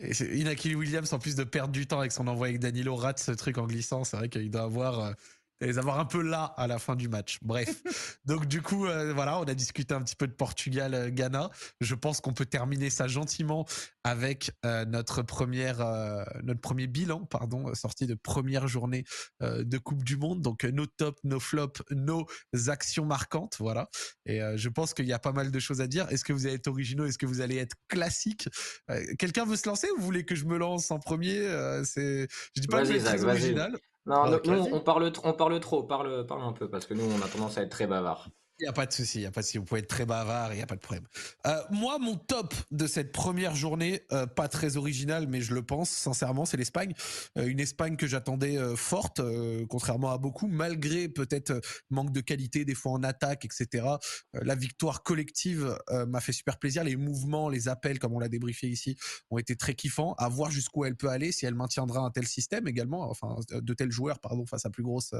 [0.00, 3.18] et Inaki Williams, en plus de perdre du temps avec son envoi avec Danilo, rate
[3.18, 4.04] ce truc en glissant.
[4.04, 5.14] C'est vrai qu'il doit avoir.
[5.62, 7.38] Euh, les avoir un peu là à la fin du match.
[7.42, 7.82] Bref.
[8.24, 11.50] Donc du coup, euh, voilà, on a discuté un petit peu de Portugal-Ghana.
[11.80, 13.66] Je pense qu'on peut terminer ça gentiment
[14.04, 19.04] avec euh, notre première, euh, notre premier bilan, pardon, euh, sorti de première journée
[19.42, 20.42] euh, de Coupe du Monde.
[20.42, 22.26] Donc euh, nos tops, nos flops, nos
[22.68, 23.88] actions marquantes, voilà.
[24.26, 26.06] Et euh, je pense qu'il y a pas mal de choses à dire.
[26.10, 27.04] Est-ce que vous allez être originaux?
[27.06, 28.48] Est-ce que vous allez être classique
[28.90, 31.36] Euh, Quelqu'un veut se lancer ou vous voulez que je me lance en premier?
[31.38, 33.42] Euh, C'est, je dis pas que Zach, vas-y.
[33.42, 33.76] original.
[34.06, 37.04] Non, Ah, nous, on parle, on parle trop, parle, parle un peu, parce que nous,
[37.04, 38.28] on a tendance à être très bavard.
[38.60, 39.56] Il n'y a pas de souci, il y a pas de souci.
[39.56, 41.06] Vous pouvez être très bavard, il n'y a pas de problème.
[41.46, 45.62] Euh, moi, mon top de cette première journée, euh, pas très original, mais je le
[45.62, 46.92] pense sincèrement, c'est l'Espagne.
[47.38, 49.22] Euh, une Espagne que j'attendais forte,
[49.68, 53.86] contrairement à beaucoup, malgré peut-être manque de qualité des fois en attaque, etc.
[54.34, 56.84] La victoire collective m'a fait super plaisir.
[56.84, 58.96] Les mouvements, les appels, comme on l'a débriefé ici,
[59.30, 60.14] ont été très kiffants.
[60.18, 63.74] À voir jusqu'où elle peut aller, si elle maintiendra un tel système également, enfin de
[63.74, 65.14] tels joueurs, pardon, face à plus grosse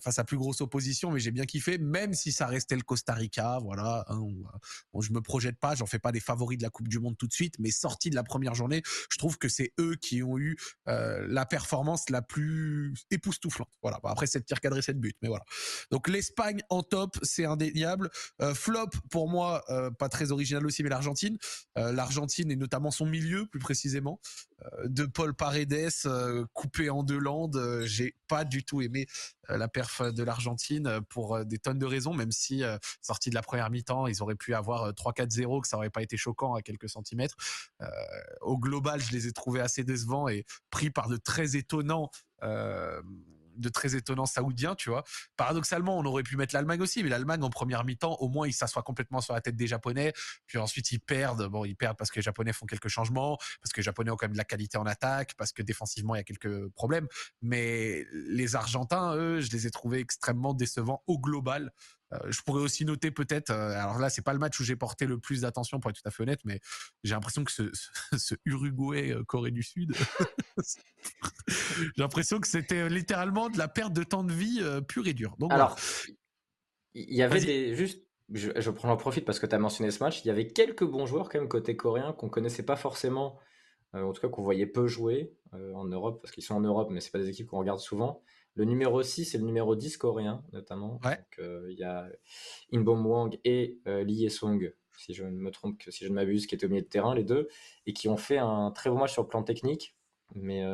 [0.00, 1.78] face à plus grosse opposition, mais j'ai bien kiffé,
[2.14, 4.04] si ça restait le Costa Rica, voilà.
[4.08, 4.44] hein, on-
[4.92, 7.16] on- je me projette pas, j'en fais pas des favoris de la Coupe du Monde
[7.18, 10.22] tout de suite, mais sorti de la première journée, je trouve que c'est eux qui
[10.22, 10.56] ont eu
[10.88, 13.68] euh, la performance la plus époustouflante.
[13.82, 13.98] Voilà.
[14.04, 15.44] Après, c'est tir cadré, c'est but, mais voilà.
[15.90, 18.10] Donc l'Espagne en top, c'est indéniable.
[18.40, 21.36] Euh, flop pour moi, euh, pas très original aussi, mais l'Argentine.
[21.78, 24.51] Euh, L'Argentine et notamment son milieu, plus précisément, euh,
[24.84, 27.56] de Paul Paredes euh, coupé en deux landes.
[27.56, 29.06] euh, J'ai pas du tout aimé
[29.50, 32.78] euh, la perf de l'Argentine euh, pour euh, des tonnes de raisons, même si euh,
[33.00, 36.02] sorti de la première mi-temps, ils auraient pu avoir euh, 3-4-0, que ça aurait pas
[36.02, 37.36] été choquant à quelques centimètres.
[37.80, 37.86] Euh,
[38.40, 42.10] au global, je les ai trouvés assez décevants et pris par de très étonnants.
[42.42, 43.00] euh,
[43.56, 45.04] de très étonnants saoudiens, tu vois.
[45.36, 48.52] Paradoxalement, on aurait pu mettre l'Allemagne aussi, mais l'Allemagne en première mi-temps, au moins, ils
[48.52, 50.12] s'assoient complètement sur la tête des Japonais,
[50.46, 51.46] puis ensuite ils perdent.
[51.48, 54.16] Bon, ils perdent parce que les Japonais font quelques changements, parce que les Japonais ont
[54.16, 57.06] quand même de la qualité en attaque, parce que défensivement il y a quelques problèmes.
[57.40, 61.72] Mais les Argentins, eux, je les ai trouvés extrêmement décevants au global.
[62.12, 64.76] Euh, je pourrais aussi noter peut-être, euh, alors là c'est pas le match où j'ai
[64.76, 66.60] porté le plus d'attention pour être tout à fait honnête, mais
[67.04, 67.88] j'ai l'impression que ce, ce,
[68.18, 69.94] ce Uruguay euh, Corée du Sud,
[71.48, 75.36] j'ai l'impression que c'était littéralement de la perte de temps de vie pure et dure.
[75.38, 75.52] Donc.
[75.52, 75.76] Alors,
[76.94, 77.74] il y avait des.
[77.74, 78.02] Juste,
[78.32, 80.24] je, je prends j'en profite parce que tu as mentionné ce match.
[80.24, 83.38] Il y avait quelques bons joueurs, quand même, côté coréen, qu'on connaissait pas forcément,
[83.94, 86.60] euh, en tout cas qu'on voyait peu jouer euh, en Europe, parce qu'ils sont en
[86.60, 88.22] Europe, mais c'est pas des équipes qu'on regarde souvent.
[88.54, 91.00] Le numéro 6 c'est le numéro 10 coréen, notamment.
[91.38, 92.08] Il y a
[92.72, 96.54] Inbom Wang et Lee Song, si je ne me trompe, si je ne m'abuse, qui
[96.54, 97.48] étaient au milieu de terrain, les deux,
[97.86, 99.96] et qui ont fait un très bon match sur le plan technique.
[100.34, 100.64] Mais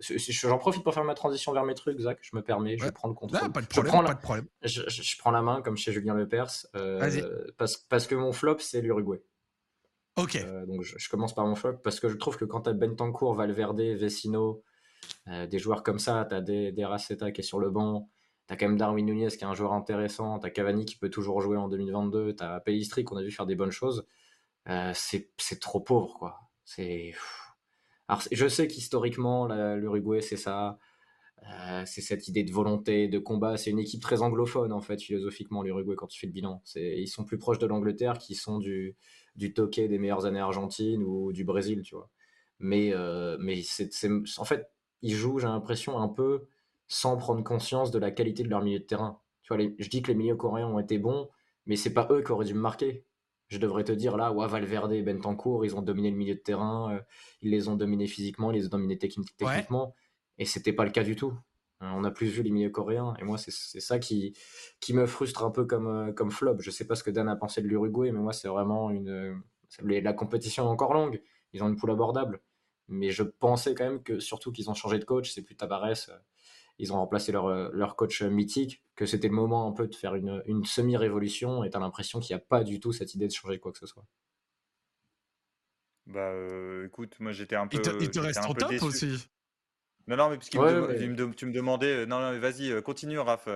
[0.00, 2.18] j'en profite pour faire ma transition vers mes trucs, Zach.
[2.22, 3.52] Je me permets, je prends le contrôle.
[3.52, 3.92] pas de problème.
[3.92, 4.46] Je prends, la, problème.
[4.62, 6.66] Je, prends la main comme chez Julien Lepers.
[6.74, 9.22] Euh, parce, parce, que mon flop, c'est l'Uruguay.
[10.16, 10.36] Ok.
[10.36, 12.72] Euh, donc je, commence par mon flop parce que je trouve que quand tu as
[12.72, 14.62] Bentancourt, Valverde, Vecino,
[15.28, 18.08] euh, des joueurs comme ça, tu as des, des Raceta qui est sur le banc,
[18.48, 20.96] tu as quand même Darwin Nunez qui est un joueur intéressant, tu as Cavani qui
[20.96, 24.06] peut toujours jouer en 2022, tu as Pellistri qu'on a vu faire des bonnes choses.
[24.94, 26.40] c'est trop pauvre, quoi.
[28.08, 29.46] Alors, je sais qu'historiquement,
[29.76, 30.78] l'Uruguay, c'est ça.
[31.50, 33.56] Euh, c'est cette idée de volonté, de combat.
[33.56, 36.62] C'est une équipe très anglophone, en fait, philosophiquement, l'Uruguay, quand tu fais le bilan.
[36.74, 38.96] Ils sont plus proches de l'Angleterre qui sont du,
[39.36, 42.10] du des meilleures années argentines ou du Brésil, tu vois.
[42.60, 43.90] Mais, euh, mais c'est,
[44.38, 44.70] en fait,
[45.04, 46.46] ils jouent, j'ai l'impression, un peu
[46.88, 49.20] sans prendre conscience de la qualité de leur milieu de terrain.
[49.42, 51.28] Tu vois, je dis que les milieux coréens ont été bons,
[51.66, 53.04] mais c'est pas eux qui auraient dû me marquer
[53.48, 56.40] je devrais te dire là, ouais, Valverde et Bentancourt, ils ont dominé le milieu de
[56.40, 57.00] terrain, euh,
[57.42, 59.94] ils les ont dominés physiquement, ils les ont dominés techniquement,
[60.38, 61.34] et c'était pas le cas du tout.
[61.82, 64.36] Euh, on a plus vu les milieux coréens, et moi, c'est ça qui,
[64.80, 66.56] qui me frustre un peu comme, euh, comme flop.
[66.60, 69.42] Je sais pas ce que Dan a pensé de l'Uruguay, mais moi, c'est vraiment une.
[69.80, 71.20] La compétition est encore longue,
[71.52, 72.40] ils ont une poule abordable,
[72.88, 75.94] mais je pensais quand même que, surtout qu'ils ont changé de coach, c'est plus Tavares
[76.78, 79.94] ils ont remplacé leur, euh, leur coach mythique, que c'était le moment un peu de
[79.94, 83.14] faire une, une semi-révolution et tu as l'impression qu'il n'y a pas du tout cette
[83.14, 84.04] idée de changer quoi que ce soit.
[86.06, 87.78] Bah euh, écoute, moi j'étais un peu.
[88.00, 89.26] Il te, reste en top aussi.
[90.06, 92.02] Non, non, mais parce que tu me demandais.
[92.02, 93.48] Euh, non, non, vas-y, continue, Raph.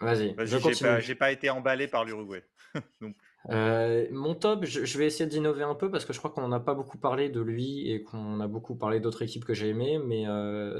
[0.00, 0.34] Vas-y.
[0.34, 2.42] Vas j'ai pas, pas, été emballé par l'Uruguay.
[3.48, 6.52] mon top, je, je vais essayer d'innover un peu parce que je crois qu'on n'en
[6.52, 9.68] a pas beaucoup parlé de lui et qu'on a beaucoup parlé d'autres équipes que j'ai
[9.68, 10.24] aimées, mais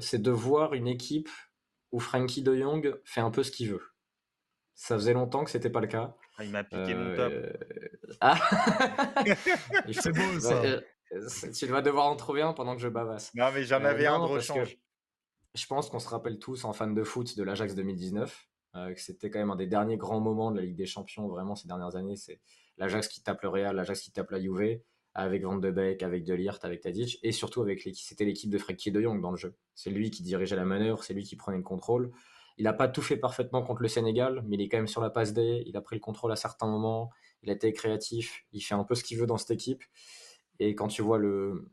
[0.00, 1.28] c'est de voir une équipe
[1.92, 3.82] où Frankie de Jong fait un peu ce qu'il veut.
[4.74, 6.16] Ça faisait longtemps que c'était pas le cas.
[6.38, 7.32] Ah, il m'a piqué mon top.
[7.32, 7.52] Euh,
[8.22, 8.38] ah
[9.92, 10.62] C'est beau ça.
[10.62, 10.80] Euh,
[11.52, 13.34] tu vas devoir en trouver un pendant que je bavasse.
[13.34, 14.78] Non, mais j'en avais euh, un de rechange.
[15.54, 18.48] Je pense qu'on se rappelle tous en fan de foot de l'Ajax 2019.
[18.74, 21.56] Que c'était quand même un des derniers grands moments de la Ligue des Champions, vraiment
[21.56, 22.16] ces dernières années.
[22.16, 22.40] C'est
[22.78, 24.80] l'Ajax qui tape le Real, l'Ajax qui tape la Juve
[25.14, 28.04] avec Van de Beek, avec De Ligt, avec Tadic, et surtout avec l'équipe.
[28.06, 29.56] C'était l'équipe de Frenkie de Jong dans le jeu.
[29.74, 32.12] C'est lui qui dirigeait la manœuvre, c'est lui qui prenait le contrôle.
[32.58, 35.00] Il n'a pas tout fait parfaitement contre le Sénégal, mais il est quand même sur
[35.00, 37.10] la passe D, il a pris le contrôle à certains moments,
[37.42, 39.82] il a été créatif, il fait un peu ce qu'il veut dans cette équipe.
[40.58, 41.70] Et quand tu vois le,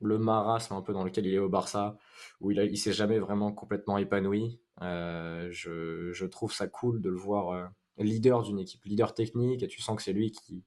[0.00, 1.98] le marasme un peu dans lequel il est au Barça,
[2.40, 7.10] où il, ne s'est jamais vraiment complètement épanoui, euh, je, je, trouve ça cool de
[7.10, 7.70] le voir
[8.00, 10.64] euh, leader d'une équipe, leader technique, et tu sens que c'est lui qui,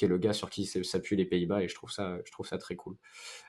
[0.00, 2.96] est le gars sur qui s'appuient les Pays-Bas, et je trouve ça, très cool.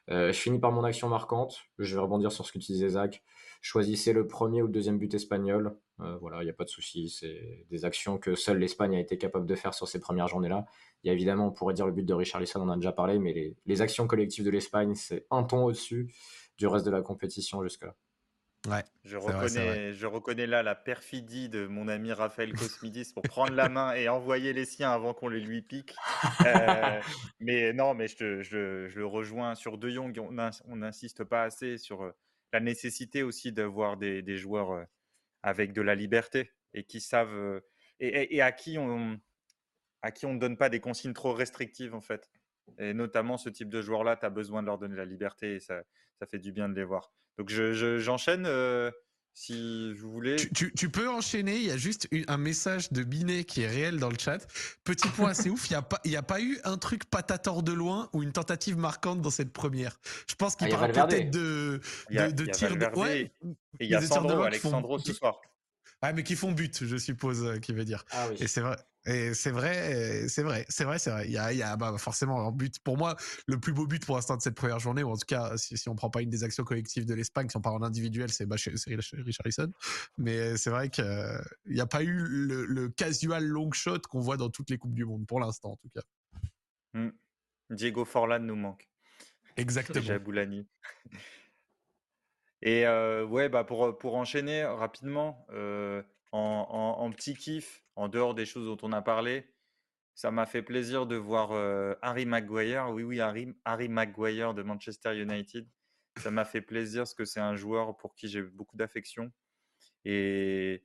[0.10, 1.58] Euh, je finis par mon action marquante.
[1.80, 3.24] Je vais rebondir sur ce que tu disais, Zach.
[3.62, 5.78] Choisissez le premier ou le deuxième but espagnol.
[6.02, 7.10] Euh, voilà, il n'y a pas de souci.
[7.10, 10.66] C'est des actions que seule l'Espagne a été capable de faire sur ces premières journées-là.
[11.04, 12.76] Il y a évidemment, on pourrait dire le but de Richard Lisson, on en a
[12.76, 16.14] déjà parlé, mais les, les actions collectives de l'Espagne, c'est un ton au-dessus
[16.58, 17.96] du reste de la compétition jusque-là.
[19.04, 23.68] Je reconnais, je reconnais là la perfidie de mon ami Raphaël Cosmidis pour prendre la
[23.68, 25.94] main et envoyer les siens avant qu'on les lui pique.
[26.46, 27.02] Euh,
[27.42, 30.18] mais non, mais je, je, je, le rejoins sur De Jong.
[30.66, 32.12] On n'insiste pas assez sur euh,
[32.54, 34.84] la nécessité aussi d'avoir des, des, joueurs euh,
[35.42, 37.62] avec de la liberté et qui savent
[38.00, 39.20] et, et, à qui on
[40.02, 42.30] à qui on ne donne pas des consignes trop restrictives en fait.
[42.78, 45.60] Et notamment ce type de joueurs-là, tu as besoin de leur donner la liberté et
[45.60, 45.82] ça,
[46.20, 47.12] ça fait du bien de les voir.
[47.38, 48.46] Donc j'enchaîne.
[48.46, 48.92] Je,
[49.34, 50.36] si vous voulez.
[50.36, 51.56] Tu, tu, peux enchaîner.
[51.56, 54.46] Il y a juste un message de Binet qui est réel dans le chat.
[54.84, 55.70] Petit point c'est ouf.
[55.70, 58.22] Il n'y a, pas, il y a pas eu un truc patator de loin ou
[58.22, 60.00] une tentative marquante dans cette première.
[60.28, 62.86] Je pense qu'il ah, parle peut-être de, de, de tir de.
[62.98, 63.32] Ouais,
[63.80, 65.42] et il y a Sandro, Alexandro ce soir.
[66.04, 68.04] Ouais, mais qui font but, je suppose, euh, qui veut dire.
[68.12, 68.36] Ah oui.
[68.40, 68.76] Et c'est vrai.
[69.06, 71.26] Et c'est vrai, c'est vrai, c'est vrai, c'est vrai.
[71.26, 72.80] Il y a, il y a bah, forcément un but.
[72.80, 75.26] Pour moi, le plus beau but pour l'instant de cette première journée, ou en tout
[75.28, 77.84] cas, si, si on prend pas une des actions collectives de l'Espagne, si on parle
[77.84, 79.74] en individuel, c'est bah, Richarlison.
[80.18, 81.06] Mais c'est vrai qu'il
[81.66, 84.94] n'y a pas eu le, le, casual long shot qu'on voit dans toutes les coupes
[84.94, 86.02] du monde pour l'instant, en tout cas.
[86.94, 87.10] Mmh.
[87.72, 88.88] Diego Forlan nous manque.
[89.58, 90.04] Exactement.
[90.04, 90.68] Jaboulani.
[92.62, 96.02] Et euh, ouais, bah pour, pour enchaîner rapidement, euh,
[96.32, 99.46] en, en, petit kiff, en dehors des choses dont on a parlé,
[100.16, 101.52] ça m'a fait plaisir de voir
[102.02, 102.90] Harry Maguire.
[102.92, 105.68] Oui, oui, Harry, Harry Maguire de Manchester United.
[106.18, 109.32] Ça m'a fait plaisir parce que c'est un joueur pour qui j'ai beaucoup d'affection.
[110.06, 110.84] Et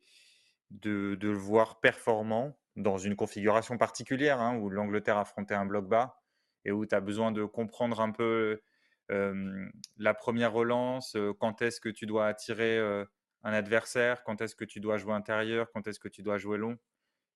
[0.70, 5.88] de, de, le voir performant dans une configuration particulière hein, où l'Angleterre affrontait un bloc
[5.88, 6.22] bas
[6.64, 8.60] et où tu as besoin de comprendre un peu
[9.96, 14.80] la première relance, quand est-ce que tu dois attirer un adversaire, quand est-ce que tu
[14.80, 16.76] dois jouer intérieur, quand est-ce que tu dois jouer long.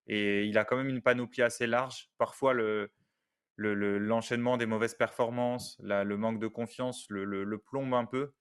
[0.07, 2.09] Et il a quand même une panoplie assez large.
[2.17, 2.91] Parfois, le,
[3.57, 8.33] l'enchaînement des mauvaises performances, le manque de confiance le, plombe un peu.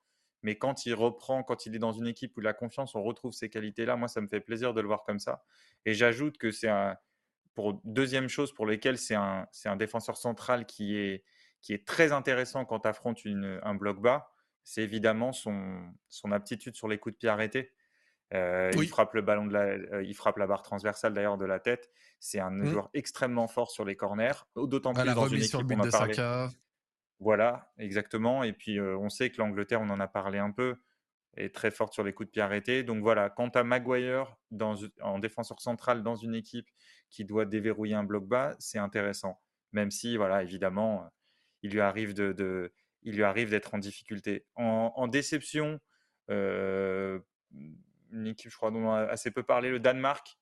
[0.43, 3.33] Mais quand il reprend, quand il est dans une équipe où la confiance, on retrouve
[3.33, 5.45] ces qualités-là, moi, ça me fait plaisir de le voir comme ça.
[5.87, 6.97] Et j'ajoute que c'est un,
[7.55, 11.23] pour deuxième chose pour lesquelles c'est un, un défenseur central qui est,
[11.61, 14.33] qui est très intéressant quand tu affrontes un bloc bas,
[14.65, 17.73] c'est évidemment son, son aptitude sur les coups de pied arrêtés.
[18.33, 21.45] Euh, il frappe le ballon de la, euh, il frappe la barre transversale d'ailleurs de
[21.45, 21.91] la tête.
[22.19, 22.65] C'est un mmh.
[22.65, 25.91] joueur extrêmement fort sur les corners, d'autant plus dans une équipe sur le but de
[25.91, 26.49] Saka.
[27.21, 28.43] Voilà, exactement.
[28.43, 30.77] Et puis on sait que l'Angleterre, on en a parlé un peu,
[31.37, 32.83] est très forte sur les coups de pied arrêtés.
[32.83, 36.69] Donc voilà, quant à Maguire dans, en défenseur central dans une équipe
[37.11, 39.41] qui doit déverrouiller un bloc bas, c'est intéressant.
[39.73, 41.09] Même si, voilà, évidemment,
[41.63, 42.73] il lui arrive de,
[43.03, 44.47] il lui arrive d'être en difficulté.
[44.57, 45.81] En, déception,
[46.31, 47.19] euh,
[48.13, 50.39] une équipe, je crois, dont on a assez peu parlé, le Danemark.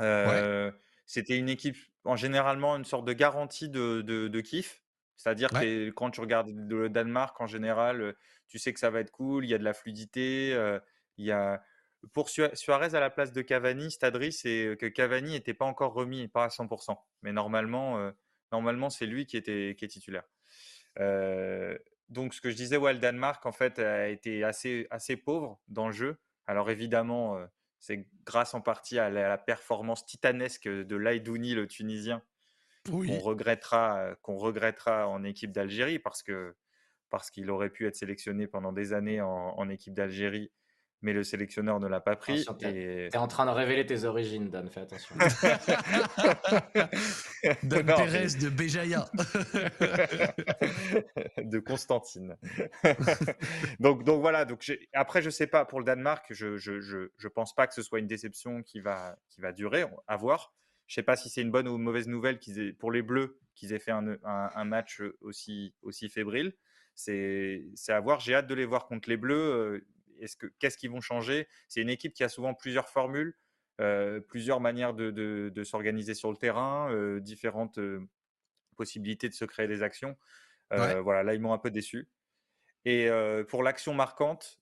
[0.00, 0.72] Euh,
[1.06, 4.82] c'était une équipe, en généralement, une sorte de garantie de, kiff.
[5.16, 8.14] C'est-à-dire que quand tu regardes le Danemark, en général,
[8.48, 10.78] tu sais que ça va être cool, il y a de la fluidité, euh,
[11.18, 11.62] il y a...
[12.12, 16.28] Pour Suarez à la place de Cavani, Stadri, c'est que Cavani n'était pas encore remis,
[16.28, 16.94] pas à 100%.
[17.22, 18.12] Mais normalement,
[18.52, 20.24] normalement c'est lui qui, était, qui est titulaire.
[22.10, 25.58] donc, ce que je disais, ouais, le Danemark, en fait, a été assez, assez pauvre
[25.68, 26.18] dans le jeu.
[26.46, 27.38] Alors, évidemment,
[27.78, 32.22] c'est grâce en partie à la, performance titanesque de Laïdouni, le Tunisien,
[32.86, 36.54] qu'on regrettera, qu'on regrettera en équipe d'Algérie parce que
[37.10, 40.50] parce qu'il aurait pu être sélectionné pendant des années en équipe d'Algérie
[41.04, 42.46] mais le sélectionneur ne l'a pas pris.
[42.58, 45.14] Tu es, en train de révéler tes origines, Dan, fais attention.
[47.62, 49.04] Dan Thérèse de Béjaïa.
[51.42, 52.38] de Constantine.
[53.80, 57.10] donc, donc voilà, donc après, je ne sais pas, pour le Danemark, je ne je,
[57.16, 60.54] je, pense pas que ce soit une déception qui va, qui va durer, à voir.
[60.86, 62.38] Je ne sais pas si c'est une bonne ou une mauvaise nouvelle
[62.78, 66.54] pour les Bleus qu'ils aient fait un, un, match aussi, aussi fébrile.
[66.94, 68.20] C'est à voir.
[68.20, 69.84] J'ai hâte de les voir contre les Bleus.
[70.22, 71.48] Euh, qu'est-ce qu'ils vont changer?
[71.68, 73.36] C'est une équipe qui a souvent plusieurs formules,
[73.80, 77.78] euh, plusieurs manières de, s'organiser sur le terrain, euh, différentes
[78.76, 80.16] possibilités de se créer des actions.
[80.70, 82.08] Voilà, là, ils m'ont un peu déçu.
[82.84, 83.08] Et
[83.48, 84.60] pour l'action marquante,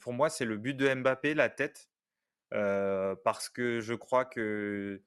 [0.00, 1.90] pour moi, c'est le but de Mbappé, la tête,
[2.50, 5.02] parce que je crois que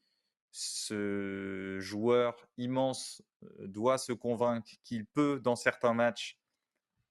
[0.52, 3.22] ce joueur immense
[3.60, 6.38] doit se convaincre qu'il peut, dans certains matchs,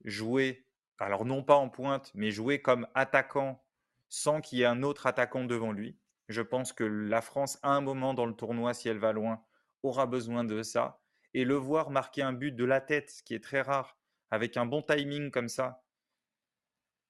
[0.05, 0.64] jouer
[0.99, 3.64] alors non pas en pointe, mais jouer comme attaquant
[4.09, 5.99] sans qu'il y ait un autre attaquant devant lui.
[6.28, 9.45] Je pense que la France, à un moment dans le tournoi, si elle va loin,
[9.82, 11.01] aura besoin de ça.
[11.34, 13.99] Et le voir marquer un but de la tête, ce qui est très rare,
[14.30, 15.84] avec un bon timing comme ça,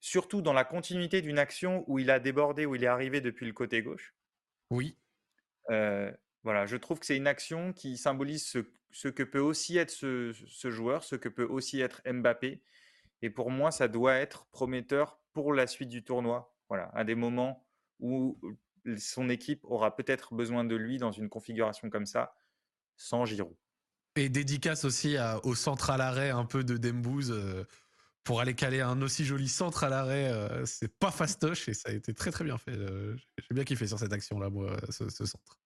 [0.01, 3.47] surtout dans la continuité d'une action où il a débordé, où il est arrivé depuis
[3.47, 4.15] le côté gauche.
[4.71, 4.99] Oui.
[5.71, 6.13] Euh,
[6.43, 8.47] voilà, je trouve que c'est une action qui symbolise
[8.91, 12.63] ce, que peut aussi être ce, ce, joueur, ce que peut aussi être Mbappé,
[13.25, 16.55] et pour moi, ça doit être prometteur pour la suite du tournoi.
[16.69, 17.67] Voilà, à des moments
[17.99, 18.39] où
[18.99, 22.35] son équipe aura peut-être besoin de lui dans une configuration comme ça,
[22.99, 23.57] sans Giroud.
[24.17, 27.65] Et dédicace aussi au centre à l'arrêt un peu de Dembouz euh,
[28.25, 30.31] pour aller caler un aussi joli centre à l'arrêt.
[30.31, 32.77] Euh, c'est pas fastoche et ça a été très très bien fait.
[32.77, 35.59] Euh, j'ai bien kiffé sur cette action-là, moi, ce, centre.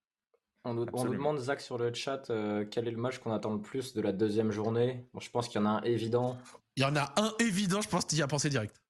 [0.62, 2.30] On nous, demande, Zach, sur le chat,
[2.70, 5.08] quel est le match qu'on attend le plus de la deuxième journée?
[5.18, 6.38] Je pense qu'il y en a un évident.
[6.78, 8.80] Il y en a un évident, je pense que tu y as pensé direct.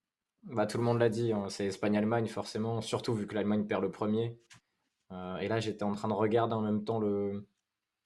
[0.42, 3.82] Bah, tout le monde l'a dit, hein, c'est Espagne-Allemagne forcément, surtout vu que l'Allemagne perd
[3.82, 4.38] le premier.
[5.10, 7.48] Euh, et là, j'étais en train de regarder en même temps le,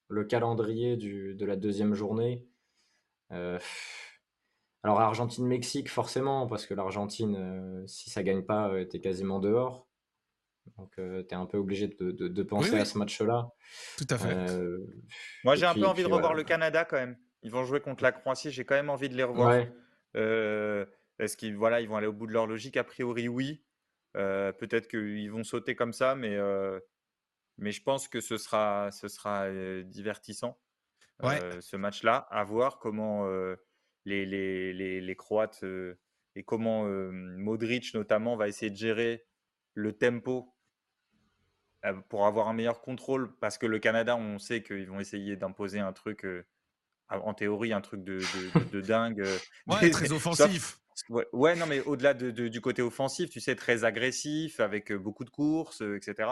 [0.07, 2.47] le calendrier du, de la deuxième journée.
[3.33, 3.59] Euh,
[4.85, 9.89] alors, Argentine-Mexique, forcément, parce que l'Argentine, euh, si ça gagne pas, était quasiment dehors.
[10.79, 13.51] Donc, tu es un peu obligé de, de, penser à ce match-là.
[13.99, 14.57] Tout à fait.
[15.43, 17.17] Moi, j'ai un peu envie de revoir le Canada quand même.
[17.43, 18.51] Ils vont jouer contre la Croatie.
[18.51, 19.65] J'ai quand même envie de les revoir.
[20.17, 20.87] Euh,
[21.19, 22.77] est-ce qu'ils voilà, ils vont aller au bout de leur logique?
[22.77, 23.65] A priori, oui.
[24.17, 26.79] Euh, peut-être qu'ils vont sauter comme ça, mais, euh,
[27.59, 29.51] mais je pense que ce sera, ce sera
[29.83, 30.61] divertissant,
[31.23, 32.17] ce match-là.
[32.31, 33.27] À voir comment
[34.05, 35.65] les, les, les, les, Croates
[36.35, 39.25] et comment Modric, notamment, va essayer de gérer
[39.75, 40.55] le tempo
[42.09, 43.35] pour avoir un meilleur contrôle.
[43.39, 46.27] Parce que le Canada, on sait qu'ils vont essayer d'imposer un truc
[47.11, 48.21] en théorie un truc de,
[48.73, 49.21] de, dingue.
[49.21, 50.79] Euh, ouais, très offensif.
[51.33, 55.31] Ouais, non, mais au-delà du côté offensif, tu sais, très agressif, avec euh, beaucoup de
[55.31, 56.31] courses, euh, etc.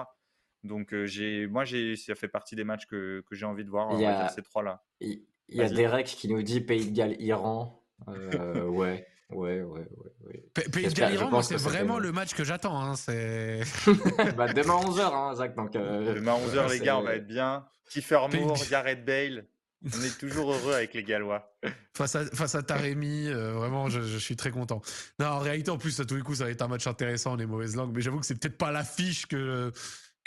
[0.62, 3.90] Donc, j'ai, moi, j'ai, ça fait partie des matchs que, que j'ai envie de voir,
[3.90, 4.84] a, ces trois-là.
[5.00, 7.82] Il y, a Derek qui nous dit Pays de Galles, Iran.
[8.06, 9.06] ouais.
[9.32, 9.86] Ouais, ouais, ouais.
[10.26, 10.68] ouais.
[10.72, 12.80] Pays de Galles-Iran, c'est vraiment le match que j'attends.
[12.80, 13.60] Hein, c'est...
[14.36, 15.54] bah, demain 11h, hein, Zach.
[15.54, 17.64] Donc, euh, Demain 11h, les gars, on va être bien.
[17.88, 19.46] Kiefer Moore, Gareth Bale.
[19.84, 21.56] On est toujours heureux avec les Gallois.
[21.94, 24.82] Face à, face à Taremi, euh, vraiment, je, suis très content.
[25.18, 27.36] Non, en réalité, en plus, à tous les coups, ça va être un match intéressant,
[27.36, 27.92] les mauvaises langues.
[27.94, 29.72] Mais j'avoue que c'est peut-être pas l'affiche que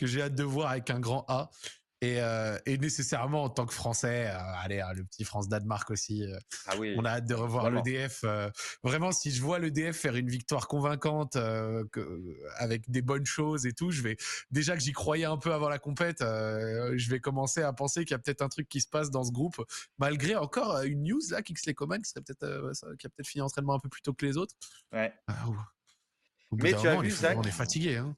[0.02, 1.50] j'ai hâte de voir avec un grand A.
[2.04, 6.26] Et, euh, et, nécessairement en tant que Français, euh, allez, hein, le petit France-Danemark aussi.
[6.26, 6.38] Euh,
[6.68, 8.26] ah oui, on a hâte de revoir l'EDF.
[8.84, 13.72] Vraiment, si je vois l'EDF faire une victoire convaincante que, avec des bonnes choses et
[13.72, 14.18] tout, je vais
[14.52, 18.12] déjà que j'y croyais un peu avant la compète, je vais commencer à penser qu'il
[18.12, 19.64] y a peut-être un truc qui se passe dans ce groupe,
[19.98, 23.76] malgré encore une news là, Kingsley Coman, qui serait peut-être qui a peut-être fini l'entraînement
[23.76, 24.56] un peu plus tôt que les autres.
[24.92, 25.14] Ouais.
[25.28, 25.46] Ah,
[26.52, 27.96] Mais tu as vu, on est, on est fatigué.
[27.96, 28.14] Hein.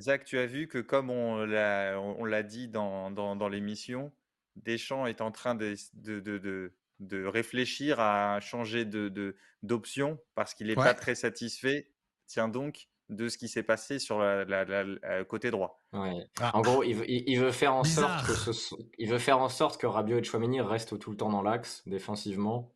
[0.00, 4.12] Zach, tu as vu que comme on l'a, on l'a dit dans, dans, dans l'émission,
[4.56, 10.68] Deschamps est en train de, de, de, de, réfléchir à changer de, d'option parce qu'il
[10.68, 11.90] n'est pas très satisfait,
[12.26, 15.82] tiens donc, de ce qui s'est passé sur la, la, côté droit.
[15.92, 16.26] Ouais.
[16.40, 16.56] Ah.
[16.56, 19.48] En gros, il veut, il veut faire en sorte que ce, il veut faire en
[19.48, 22.74] sorte que Rabiot et Chouameni restent tout le temps dans l'axe défensivement.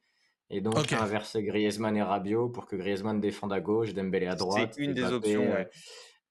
[0.54, 4.74] Et donc inverser Griezmann et Rabiot pour que Griezmann défende à gauche, Dembélé à droite.
[4.74, 5.50] C'est une des options.
[5.50, 5.68] Ouais.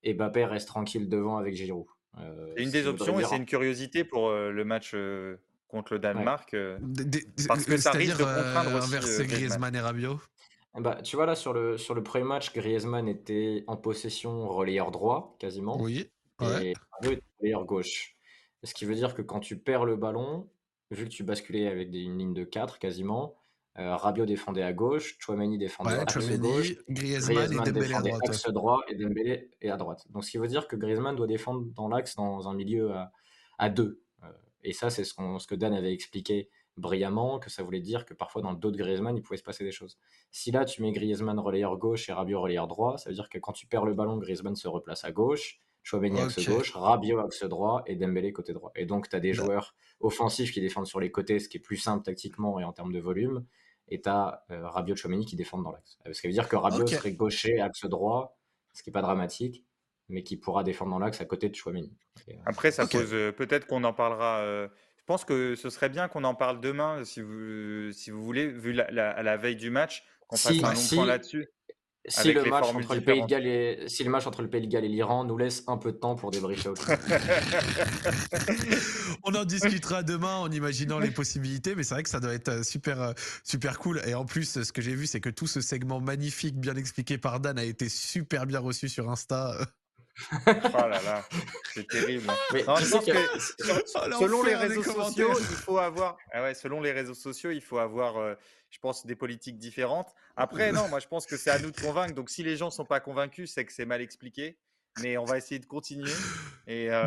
[0.03, 1.85] Et Mbappé reste tranquille devant avec Giroud.
[2.19, 5.37] Euh, c'est une des options et c'est une curiosité pour euh, le match euh,
[5.67, 6.55] contre le Danemark.
[7.47, 10.19] parce que ça risque de contraindre aussi, inverser Griezmann et Rabiot?
[10.75, 14.91] Bah, tu vois là sur le, sur le premier match, Griezmann était en possession relayeur
[14.91, 15.79] droit quasiment.
[15.79, 16.09] Oui.
[16.41, 18.15] Et Rabiot était relayeur gauche.
[18.63, 20.49] Ce qui veut dire que quand tu perds le ballon,
[20.91, 23.40] vu que tu basculais avec une ligne de 4 quasiment,
[23.79, 28.29] euh, Rabiot défendait à gauche, Chouameni défendait à gauche, Griezmann, Griezmann défendait à droite.
[28.29, 30.05] axe droit et Dembélé est à droite.
[30.09, 33.13] Donc ce qui veut dire que Griezmann doit défendre dans l'axe dans un milieu à,
[33.57, 34.01] à deux.
[34.23, 34.27] Euh,
[34.63, 38.13] et ça, c'est ce, ce, que Dan avait expliqué brillamment, que ça voulait dire que
[38.13, 39.97] parfois dans le dos de Griezmann, il pouvait se passer des choses.
[40.31, 43.37] Si là, tu mets Griezmann relayeur gauche et Rabiot relayeur droit, ça veut dire que
[43.37, 47.43] quand tu perds le ballon, Griezmann se replace à gauche, Chouameni axe gauche, Rabiot axe
[47.45, 48.71] droit et Dembélé côté droit.
[48.75, 49.45] Et donc, tu as des bah.
[49.45, 52.73] joueurs offensifs qui défendent sur les côtés, ce qui est plus simple tactiquement et en
[52.73, 53.45] termes de volume
[53.91, 55.99] et tu as euh, Rabiot Chouameni qui défendent dans l'axe.
[56.11, 58.39] Ce qui veut dire que Rabiot serait gaucher, axe droit,
[58.73, 59.65] ce qui n'est pas dramatique,
[60.07, 61.93] mais qui pourra défendre dans l'axe à côté de Chouameni.
[62.29, 64.43] Euh, Après, ça pose euh, peut-être qu'on en parlera.
[64.43, 68.47] je pense que ce serait bien qu'on en parle demain, si vous, si vous voulez,
[68.47, 71.49] vu la, la, veille du match, qu'on fasse un long point là-dessus.
[72.07, 74.61] Si le, match entre le Pays de Galles et, si le match entre le Pays
[74.61, 76.69] de Galles et l'Iran nous laisse un peu de temps pour débriefer
[79.23, 82.49] On en discutera demain en imaginant les possibilités, mais c'est vrai que ça doit être
[82.49, 84.01] euh, super, euh, super cool.
[84.07, 87.19] Et en plus, ce que j'ai vu, c'est que tout ce segment magnifique, bien expliqué
[87.19, 89.55] par Dan, a été super bien reçu sur Insta.
[90.33, 91.23] oh là là,
[91.73, 92.31] c'est terrible.
[92.53, 96.17] Mais non, je pense que, oh, selon les réseaux sociaux, il faut avoir.
[96.33, 98.17] Ah ouais, selon les réseaux sociaux, il faut avoir.
[98.17, 98.33] Euh,
[98.71, 100.15] je pense, des politiques différentes.
[100.35, 102.15] Après, non, moi, je pense que c'est à nous de convaincre.
[102.15, 104.57] Donc, si les gens ne sont pas convaincus, c'est que c'est mal expliqué.
[105.01, 106.11] Mais on va essayer de continuer.
[106.67, 107.03] Et euh,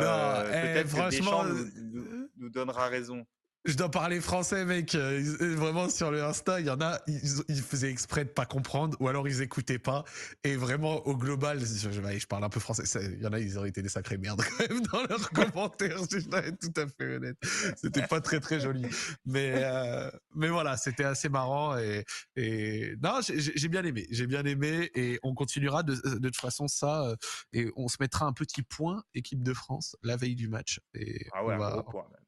[0.47, 3.25] eh, peut-être que Deschamps nous, nous, nous donnera raison.
[3.65, 4.93] Je dois parler français, mec.
[4.93, 8.45] Euh, euh, vraiment, sur le Insta, il y en a, ils, faisaient exprès de pas
[8.45, 10.03] comprendre, ou alors ils écoutaient pas.
[10.43, 12.83] Et vraiment, au global, je, je parle un peu français.
[13.17, 15.97] Il y en a, ils auraient été des sacrées merdes quand même dans leurs commentaires,
[16.11, 17.37] je dois être tout à fait honnête.
[17.75, 18.85] C'était pas très, très joli.
[19.25, 21.75] Mais, euh, mais voilà, c'était assez marrant.
[21.77, 22.05] Et,
[22.35, 24.05] et non, j'ai bien aimé.
[24.11, 24.91] J'ai bien aimé.
[24.93, 27.15] Et on continuera de, de toute façon ça.
[27.51, 30.79] Et on se mettra un petit point, équipe de France, la veille du match.
[30.93, 32.24] Et ah ouais, on va, un point, même.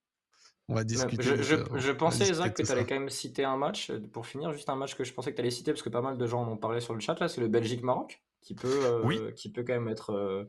[0.70, 1.24] On va discuter.
[1.24, 4.70] Je, pensais, Zach, que tu allais quand même citer un match, euh, pour finir, juste
[4.70, 6.42] un match que je pensais que tu allais citer, parce que pas mal de gens
[6.42, 9.64] en ont parlé sur le chat, là, c'est le Belgique-Maroc, qui, peut, euh, qui peut
[9.64, 10.44] quand même être euh,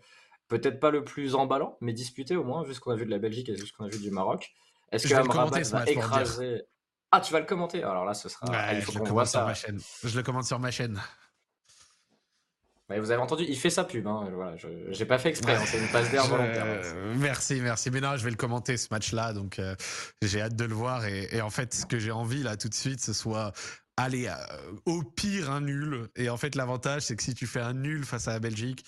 [0.48, 3.10] peut-être pas le plus emballant, mais disputé au moins, vu ce qu'on a vu de
[3.10, 4.50] la Belgique et vu ce qu'on a vu du Maroc.
[4.90, 6.62] Est-ce que Amrabat va écraser...
[7.10, 7.82] Ah, tu vas le commenter?
[7.82, 8.74] Alors là, ce sera...
[8.74, 9.38] il faut qu'on voit ça.
[9.38, 9.80] Sur ma chaîne.
[10.04, 11.00] Je le commente sur ma chaîne
[12.96, 14.06] vous avez entendu, il fait sa pub.
[14.06, 14.54] Hein, voilà,
[14.90, 16.66] j'ai pas fait exprès, hein, c'est une passe d'air volontaire.
[17.16, 17.90] merci, merci.
[17.90, 19.74] Mais non, je vais le commenter ce match-là, donc euh,
[20.22, 21.04] j'ai hâte de le voir.
[21.04, 23.52] Et, et, en fait, ce que j'ai envie là tout de suite, ce soit
[23.98, 24.34] allez, euh,
[24.86, 26.08] au pire un nul.
[26.14, 28.84] Et en fait, l'avantage, c'est que si tu fais un nul face à la Belgique,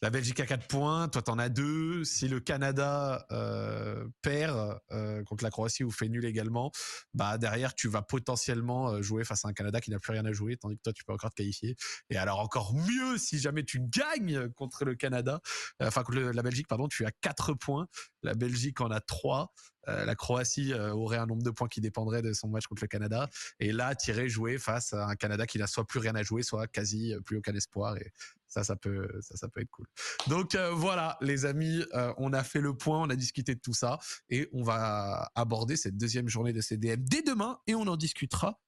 [0.00, 2.02] la Belgique a 4 points, toi t'en as 2.
[2.04, 6.72] Si le Canada euh, perd euh, contre la Croatie ou fait nul également,
[7.12, 10.32] bah derrière tu vas potentiellement jouer face à un Canada qui n'a plus rien à
[10.32, 11.76] jouer, tandis que toi tu peux encore te qualifier.
[12.08, 15.40] Et alors encore mieux si jamais tu gagnes contre le Canada,
[15.80, 17.86] enfin la Belgique, pardon, tu as 4 points.
[18.22, 19.52] La Belgique en a 3.
[19.88, 22.82] Euh, la Croatie euh, aurait un nombre de points qui dépendrait de son match contre
[22.82, 23.28] le Canada.
[23.60, 26.42] Et là, tirer jouer face à un Canada qui n'a soit plus rien à jouer,
[26.42, 27.96] soit quasi euh, plus aucun espoir.
[27.96, 28.12] Et
[28.48, 29.86] ça, ça peut, ça, ça peut être cool.
[30.28, 31.82] Donc voilà, les amis,
[32.18, 35.76] on a fait le point, on a discuté de tout ça, et on va aborder
[35.76, 38.60] cette deuxième journée de CDM dès demain, et on en discutera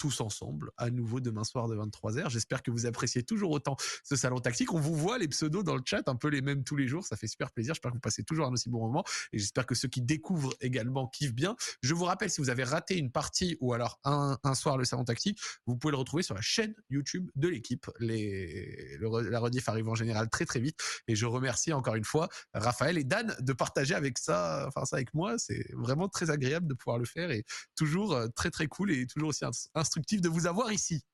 [0.00, 2.30] tous ensemble à nouveau demain soir de 23h.
[2.30, 4.72] J'espère que vous appréciez toujours autant ce salon tactique.
[4.72, 7.04] On vous voit les pseudos dans le chat, un peu les mêmes tous les jours.
[7.04, 7.74] Ça fait super plaisir.
[7.74, 10.54] J'espère que vous passez toujours un aussi bon moment et j'espère que ceux qui découvrent
[10.62, 11.54] également kiffent bien.
[11.82, 14.84] Je vous rappelle, si vous avez raté une partie ou alors un, un soir le
[14.86, 17.90] salon tactique, vous pouvez le retrouver sur la chaîne YouTube de l'équipe.
[18.00, 20.78] Les, le- la rediff arrive en général très très vite
[21.08, 24.96] et je remercie encore une fois Raphaël et Dan de partager avec ça, enfin ça
[24.96, 25.36] avec moi.
[25.38, 27.44] C'est vraiment très agréable de pouvoir le faire et
[27.76, 29.50] toujours euh, très très cool et toujours aussi ins-
[29.90, 31.04] instructif de vous avoir ici.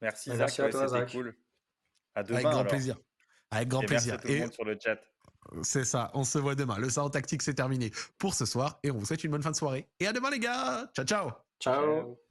[0.00, 1.10] Merci Bah, Zach, merci à toi, Zach.
[1.10, 1.36] cool.
[2.14, 2.66] À demain avec grand alors.
[2.70, 2.96] plaisir.
[3.50, 4.12] Avec grand Et plaisir.
[4.14, 5.00] Merci à tout le Et monde sur le chat.
[5.62, 6.78] c'est ça, on se voit demain.
[6.78, 9.50] Le salon tactique c'est terminé pour ce soir et on vous souhaite une bonne fin
[9.50, 9.88] de soirée.
[9.98, 10.88] Et à demain les gars.
[10.94, 11.30] Ciao ciao.
[11.58, 11.74] Ciao.
[11.84, 12.29] Ciao.